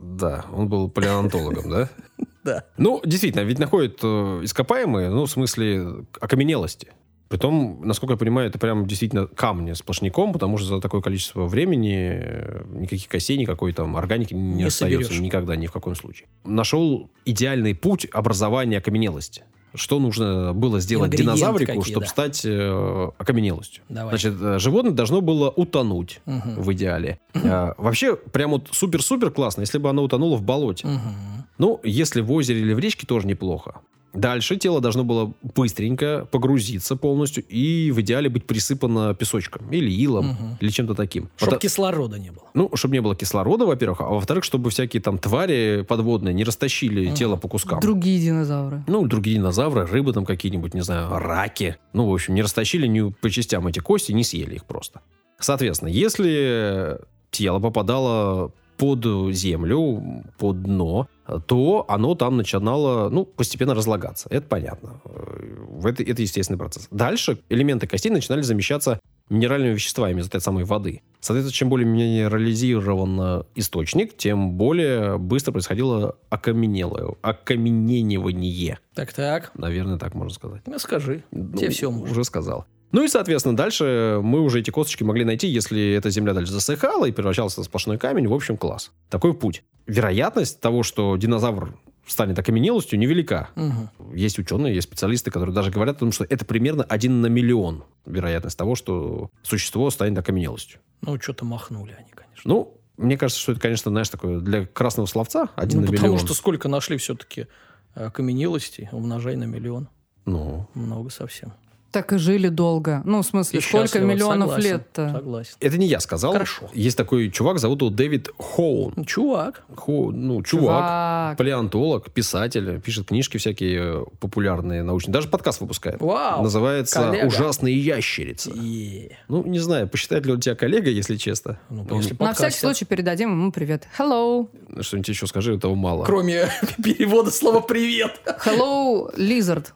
[0.00, 1.88] да, он был палеонтологом, да?
[2.44, 2.64] Да.
[2.78, 4.06] Ну, действительно, ведь находят э,
[4.42, 6.92] ископаемые, ну, в смысле окаменелости.
[7.28, 12.20] Притом, насколько я понимаю, это прям действительно камни сплошняком, потому что за такое количество времени
[12.22, 15.22] э, никаких костей, никакой там органики не, Не остается соберешь.
[15.24, 16.26] никогда, ни в каком случае.
[16.44, 19.42] Нашел идеальный путь образования окаменелости.
[19.74, 22.10] Что нужно было сделать динозаврику, какие, чтобы да.
[22.10, 23.82] стать э, окаменелостью?
[23.90, 24.12] Давай.
[24.12, 26.62] Значит, э, животное должно было утонуть Мгм.
[26.62, 27.20] в идеале.
[27.34, 30.86] Э, Вообще, прям вот супер-супер классно, если бы оно утонуло в болоте.
[30.86, 31.44] Мгм.
[31.58, 33.80] Ну, если в озере или в речке, тоже неплохо.
[34.14, 40.28] Дальше тело должно было быстренько погрузиться полностью и в идеале быть присыпано песочком или илом,
[40.28, 40.58] Мгм.
[40.60, 41.28] или чем-то таким.
[41.36, 42.44] Чтоб Пота- кислорода не было.
[42.54, 47.06] Ну, чтобы не было кислорода, во-первых, а во-вторых, чтобы всякие там твари подводные не растащили
[47.08, 47.16] Ага.
[47.16, 47.80] тело по кускам.
[47.80, 48.82] Другие динозавры.
[48.86, 51.76] Ну, другие динозавры, рыбы там какие-нибудь, не знаю, раки.
[51.92, 55.00] Ну, в общем, не растащили ни по частям эти кости, не съели их просто.
[55.38, 56.98] Соответственно, если
[57.30, 61.08] тело попадало под землю, под дно,
[61.46, 64.28] то оно там начинало, ну, постепенно разлагаться.
[64.30, 65.00] Это понятно.
[65.04, 66.88] Э, это, это естественный процесс.
[66.90, 71.02] Дальше элементы костей начинали замещаться минеральными веществами из этой самой воды.
[71.20, 78.78] Соответственно, чем более минерализирован источник, тем более быстро происходило окаменелое, окамененивание.
[78.94, 79.50] Так-так.
[79.54, 80.62] Наверное, так можно сказать.
[80.66, 81.24] Ну, скажи.
[81.30, 82.12] Ну, Тебе все можно.
[82.12, 82.64] Уже сказал.
[82.90, 87.04] Ну и, соответственно, дальше мы уже эти косточки могли найти, если эта земля дальше засыхала
[87.06, 88.26] и превращался в сплошной камень.
[88.28, 88.92] В общем, класс.
[89.10, 89.62] Такой путь.
[89.86, 91.76] Вероятность того, что динозавр
[92.06, 93.50] станет окаменелостью, невелика.
[93.54, 93.90] Мгм.
[94.14, 97.84] Есть ученые, есть специалисты, которые даже говорят о том, что это примерно один на миллион
[98.06, 100.80] вероятность того, что существо станет окаменелостью.
[101.02, 102.42] Ну, что-то махнули они, конечно.
[102.44, 106.14] Ну, мне кажется, что это, конечно, знаешь, такое для красного словца один Ну, на потому
[106.14, 106.24] миллион.
[106.26, 107.46] что сколько нашли все-таки
[107.94, 109.88] окаменелости, умножай на миллион.
[110.24, 111.52] Ну, Много совсем.
[111.90, 113.00] Так и жили долго.
[113.06, 115.10] Ну, в смысле, И сколько миллионов согласен, лет-то?
[115.10, 115.54] Согласен.
[115.58, 116.32] это не я сказал.
[116.32, 116.68] Хорошо.
[116.74, 118.92] Есть такой чувак, зовут его Дэвид Хоун.
[118.94, 119.62] Ну, Чувак.
[119.74, 121.36] Хо- ну, чувак, Чувак.
[121.38, 125.14] палеонтолог, писатель, пишет книжки всякие э, популярные, научные.
[125.14, 125.98] Даже подкаст выпускает.
[126.00, 126.42] Вау.
[126.42, 127.26] Называется коллега.
[127.26, 128.50] «Ужасные ящерицы».
[128.54, 129.16] Е.
[129.28, 131.58] Ну, не знаю, посчитает ли он тебя коллега, если честно.
[131.70, 133.88] Ну, Он- если На всякий случай передадим ему привет.
[133.98, 134.48] Hello.
[134.82, 136.04] Что-нибудь еще скажи, этого мало.
[136.04, 136.50] Кроме
[136.84, 138.20] перевода слова «привет».
[138.44, 139.68] Hello, lizard.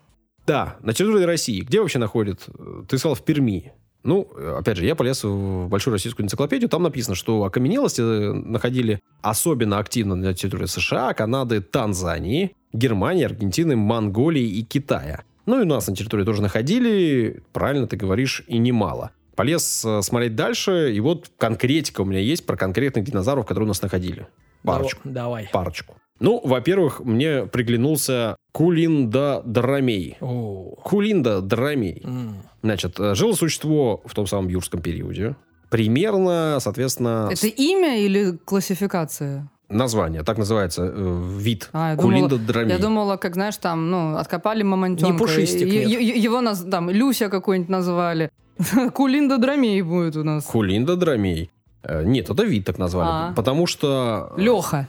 [0.47, 1.61] Да, на территории России.
[1.61, 2.43] Где вообще находит?
[2.49, 3.73] э, Ты сказал, в Перми.
[4.03, 8.33] Ну, э, опять же, я полез в большую российскую энциклопедию, там написано, что окаменелости э,
[8.33, 15.23] находили особенно активно на территории США, Канады, Танзании, Германии, Аргентины, Монголии и Китая.
[15.47, 19.13] Ну и у нас на территории тоже находили, правильно ты говоришь, и немало.
[19.37, 23.83] Полез смотреть дальше, и вот конкретика у меня есть про конкретных динозавров, которые у нас
[23.83, 24.27] находили.
[24.63, 25.01] Парочку.
[25.05, 25.49] Давай.
[25.53, 25.97] Парочку.
[26.23, 30.17] Ну, во-первых, мне приглянулся Кулинда Драмей.
[30.21, 30.77] О.
[30.85, 32.01] Кулинда Драмей.
[32.05, 32.37] М.
[32.63, 35.35] Значит, э, жило существо в том самом юрском периоде.
[35.69, 39.49] Примерно, соответственно, Это имя или классификация?
[39.69, 40.23] название.
[40.23, 41.71] Так называется э, вид.
[41.73, 42.73] А, Кулинда Драмей.
[42.73, 45.13] Я думала, как, знаешь, там, ну, откопали мамонтенка.
[45.13, 46.01] Не пушистик, и- нет.
[46.25, 48.31] Его наз- там Люся какой-нибудь назвали.
[48.95, 50.45] Кулинда Драмей будет у нас.
[50.45, 51.51] Кулинда Драмей.
[51.85, 53.09] Э, Нет, это вид так назвали.
[53.11, 53.33] А.
[53.35, 54.33] Потому что...
[54.37, 54.89] Леха.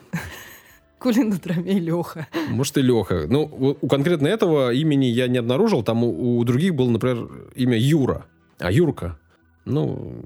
[1.04, 2.28] Кулинда Драмей Леха.
[2.50, 3.26] Может, и Леха.
[3.28, 5.84] Ну, у у конкретно этого имени я не обнаружил.
[5.84, 8.26] Там у, у других было, например, имя Юра.
[8.60, 9.20] А Юрка,
[9.66, 10.24] ну...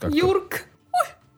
[0.00, 0.64] как-то- Юрк.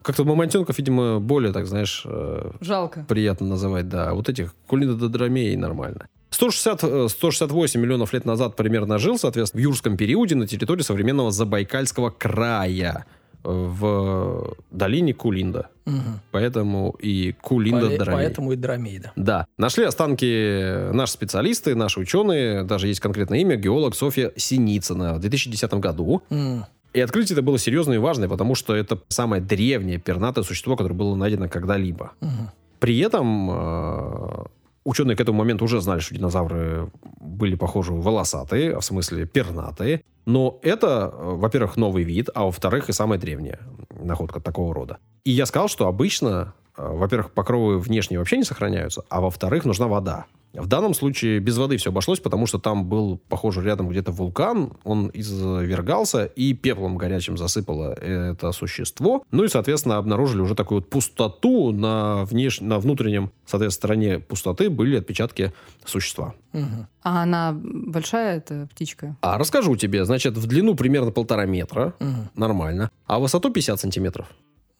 [0.01, 3.05] Как-то мамонтенков, видимо, более, так знаешь, э, Жалко.
[3.07, 4.13] приятно называть, да.
[4.13, 6.07] Вот этих кулинододромей нормально.
[6.29, 11.31] 160, э, 168 миллионов лет назад примерно жил, соответственно, в юрском периоде на территории современного
[11.31, 15.69] Забайкальского края э, в долине Кулинда.
[15.85, 16.19] Мгм.
[16.31, 18.25] Поэтому и Кулинда Поле- Дромей.
[18.25, 19.11] Поэтому и дромейда.
[19.15, 19.45] Да.
[19.57, 25.73] Нашли останки наши специалисты, наши ученые, даже есть конкретное имя, геолог Софья Синицына в 2010
[25.79, 26.21] году.
[26.29, 26.65] М.
[26.93, 30.95] И открытие это было серьезное и важное, потому что это самое древнее пернатое существо, которое
[30.95, 32.11] было найдено когда-либо.
[32.21, 32.49] Мгм.
[32.79, 34.45] При этом э,
[34.89, 40.01] ученые к этому моменту уже знали, что динозавры были, похоже, волосатые, в смысле пернатые.
[40.25, 43.59] Но это, э, во-первых, новый вид, а во-вторых, и самая древняя
[44.01, 44.97] находка такого рода.
[45.23, 49.87] И я сказал, что обычно, э, во-первых, покровы внешне вообще не сохраняются, а во-вторых, нужна
[49.87, 50.25] вода.
[50.53, 54.73] В данном случае без воды все обошлось, потому что там был, похоже, рядом где-то вулкан,
[54.83, 59.23] он извергался и пеплом горячим засыпало это существо.
[59.31, 62.61] Ну и, соответственно, обнаружили уже такую вот пустоту на, внеш...
[62.61, 65.53] на внутреннем, соответственно, стороне пустоты были отпечатки
[65.85, 66.33] существа.
[66.53, 66.87] Мгм.
[67.03, 69.15] А она большая, эта птичка?
[69.21, 72.29] А расскажу тебе, значит, в длину примерно полтора метра, Мгм.
[72.35, 74.27] нормально, а в высоту 50 сантиметров.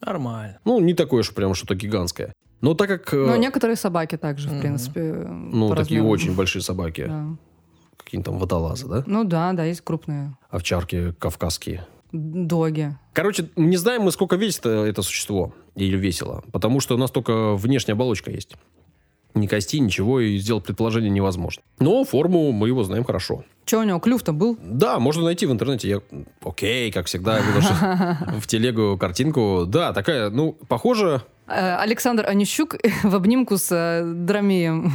[0.01, 0.59] Нормально.
[0.65, 2.33] Ну, не такое уж прям что-то гигантское.
[2.61, 3.13] Но так как...
[3.13, 5.01] э, Ну, некоторые собаки также, в принципе.
[5.29, 7.25] ну, по такие очень большие собаки, Да.
[7.97, 9.03] какие-то там водолазы, да?
[9.07, 10.35] Ну да, да, есть крупные.
[10.49, 11.85] Овчарки кавказские.
[12.11, 12.97] Доги.
[13.13, 15.53] Короче, не знаем мы, сколько весит э, это существо.
[15.75, 16.43] Или весело.
[16.51, 18.55] Потому что у нас только внешняя оболочка есть.
[19.35, 21.61] Ни кости, ничего, и сделать предположение невозможно.
[21.79, 23.43] Но форму мы его знаем хорошо.
[23.69, 24.57] Че у него, клюв-то был?
[24.63, 25.87] Да, можно найти в интернете.
[25.89, 26.01] Я,
[26.43, 27.69] окей, как всегда, выложу
[28.41, 29.65] в телегу картинку.
[29.67, 34.91] Да, такая, ну, похоже, Э, Александр Онищук в обнимку с э, Дромеем.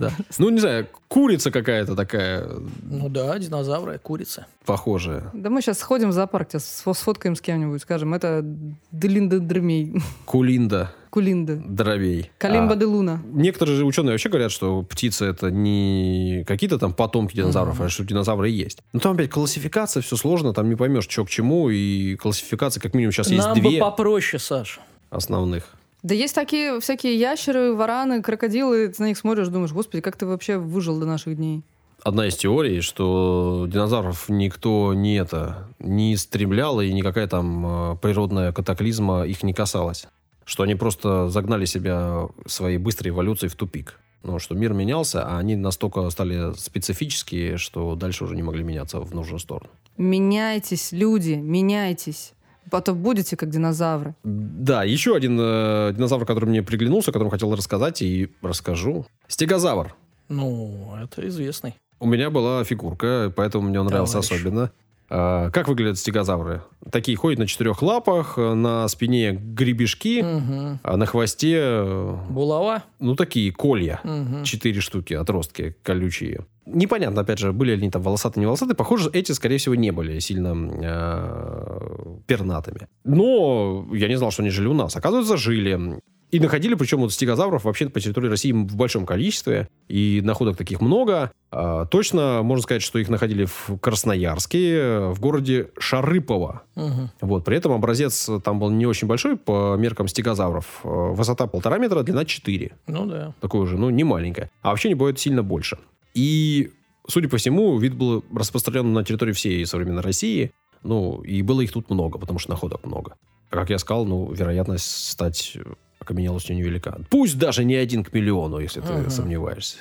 [0.00, 0.10] да.
[0.36, 2.44] Ну, не знаю, курица какая-то такая
[2.82, 4.46] Ну да, динозавры, курица.
[4.64, 5.30] похожая.
[5.32, 8.44] Да мы сейчас сходим в зоопарк, сфоткаем с кем-нибудь, скажем, это
[8.90, 9.94] Делинда Дромей,
[10.24, 12.32] Кулинда, Кулинда, дровей.
[12.38, 13.22] Калимба А де Луна.
[13.32, 17.84] Некоторые же ученые вообще говорят, что птицы это не какие-то там потомки динозавров, Мгм.
[17.96, 18.78] Что динозавры есть.
[18.92, 22.94] Но там опять классификация, все сложно, там не поймешь, что к чему, и классификация как
[22.94, 24.80] минимум сейчас есть Нам бы две попроще, Саш.
[25.10, 25.74] основных.
[26.02, 30.26] Да есть такие всякие ящеры, вараны, крокодилы, ты на них смотришь, думаешь, господи, как ты
[30.26, 31.62] вообще выжил до наших дней?
[32.02, 38.52] Одна из теорий, что динозавров никто не это не истреблял, и никакая там э, природная
[38.52, 40.06] катаклизма их не касалась.
[40.44, 43.98] Что они просто загнали себя своей быстрой эволюцией в тупик.
[44.26, 48.98] Ну, что мир менялся, а они настолько стали специфические, что дальше уже не могли меняться
[48.98, 49.70] в нужную сторону.
[49.96, 52.32] Меняйтесь, люди, меняйтесь.
[52.68, 54.16] Потом будете как динозавры.
[54.24, 59.06] Да, еще один э, динозавр, который мне приглянулся, о котором хотел рассказать и расскажу.
[59.28, 59.94] Стегозавр.
[60.28, 61.76] Ну, это известный.
[62.00, 64.32] У меня была фигурка, поэтому мне он нравился Товарищ.
[64.32, 64.72] особенно.
[65.08, 66.62] А, как выглядят стегозавры?
[66.90, 70.80] Такие ходят на четырех лапах, э, на спине гребешки, Мгм.
[70.82, 72.82] а на хвосте, э, Булава.
[72.98, 74.00] ну, такие колья.
[74.04, 74.42] Мгм.
[74.44, 76.46] Четыре штуки, отростки колючие.
[76.66, 78.74] Непонятно, опять же, были ли они там волосатые, не волосатые.
[78.74, 80.52] Похоже, эти, скорее всего, не были сильно
[80.82, 82.88] э, пернатыми.
[83.04, 84.96] Но я не знал, что они жили у нас.
[84.96, 86.00] Оказывается, жили.
[86.32, 89.68] И находили, причем вот стегозавров вообще по территории России в большом количестве.
[89.86, 91.30] И находок таких много.
[91.52, 96.62] А, точно можно сказать, что их находили в Красноярске, в городе Шарыпово.
[96.74, 97.10] Мгм.
[97.20, 100.80] Вот, при этом образец там был не очень большой по меркам стегозавров.
[100.82, 103.34] Э, Высота полтора метра, длина 4 Ну да.
[103.40, 104.50] такое уже, ну, не маленькое.
[104.62, 105.78] А вообще не бывает сильно больше.
[106.14, 106.72] И,
[107.08, 110.50] судя по всему, вид был распространен на территории всей современной России.
[110.82, 113.14] Ну, и было их тут много, потому что находок много.
[113.50, 115.56] А как я сказал, ну, вероятность стать
[115.98, 117.00] окаменелостью невелика.
[117.10, 119.10] Пусть даже не один к миллиону, если ты Ага.
[119.10, 119.78] сомневаешься.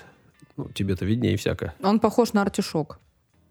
[0.57, 1.73] Ну, тебе-то виднее всякое.
[1.83, 2.99] Он похож на артишок.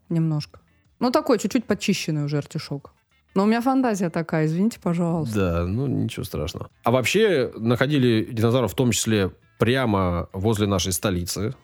[0.09, 0.61] Немножко.
[1.01, 2.93] Ну, такой чуть-чуть почищенный уже артишок.
[3.35, 5.35] Но у меня фантазия такая, извините, пожалуйста.
[5.35, 6.71] Да, ну, ничего страшного.
[6.85, 11.55] А вообще, находили динозавров в том числе прямо возле нашей столицы,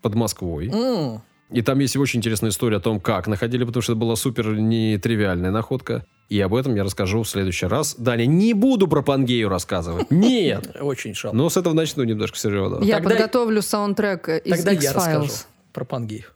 [0.00, 0.68] под Москвой.
[0.68, 4.16] М, И там есть очень интересная история о том, как находили, потому что это была
[4.16, 6.04] супер нетривиальная находка.
[6.32, 7.94] И об этом я расскажу в следующий раз.
[7.98, 10.10] Даня, не буду про Пангею рассказывать.
[10.10, 10.74] Нет.
[10.80, 11.34] Очень шал.
[11.34, 12.82] Но с этого начну немножко серьезно.
[12.82, 15.46] Я Тогда- подготовлю саундтрек из Тогда я расскажу X-Files.
[15.74, 16.34] про пангеев.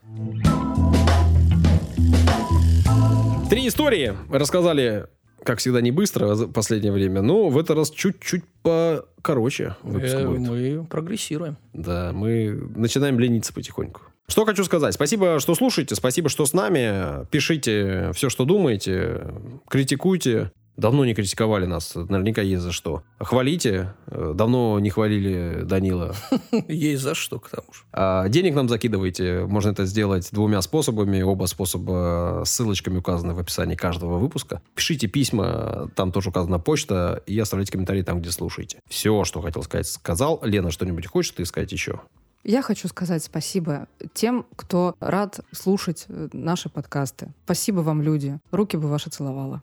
[3.49, 5.07] Три истории рассказали,
[5.43, 10.27] как всегда, не быстро в последнее время, но в этот раз чуть-чуть покороче выпуск Э,
[10.27, 10.39] будет.
[10.41, 11.57] Мы прогрессируем.
[11.73, 14.01] Да, мы начинаем лениться потихоньку.
[14.29, 14.93] Что хочу сказать.
[14.93, 17.25] Спасибо, что слушаете, спасибо, что с нами.
[17.27, 19.33] Пишите все, что думаете,
[19.69, 20.51] критикуйте.
[20.75, 23.01] Давно не критиковали нас, наверняка есть за что.
[23.19, 23.95] Хвалите.
[24.05, 26.13] Давно не хвалили Данила.
[26.67, 27.81] Есть за что, к тому же.
[27.91, 29.45] А денег нам закидывайте.
[29.47, 31.19] Можно это сделать двумя способами.
[31.23, 34.61] Оба способа ссылочками указаны в описании каждого выпуска.
[34.75, 38.79] Пишите письма, там тоже указана почта, и оставляйте комментарии там, где слушаете.
[38.87, 40.41] Все, что хотел сказать, сказал.
[40.43, 42.01] Лена, что-нибудь хочешь ты сказать еще?
[42.43, 47.33] Я хочу сказать спасибо тем, кто рад слушать э, наши подкасты.
[47.45, 48.39] Спасибо вам, люди.
[48.51, 49.61] Руки бы ваши целовала.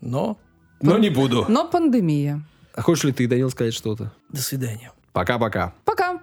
[0.00, 0.38] Но
[0.80, 1.44] Но не буду.
[1.48, 2.42] Но пандемия.
[2.74, 4.12] А хочешь ли ты, Данил, сказать что-то?
[4.28, 4.92] до свидания.
[5.12, 5.74] Пока-пока.
[5.84, 6.20] Пока!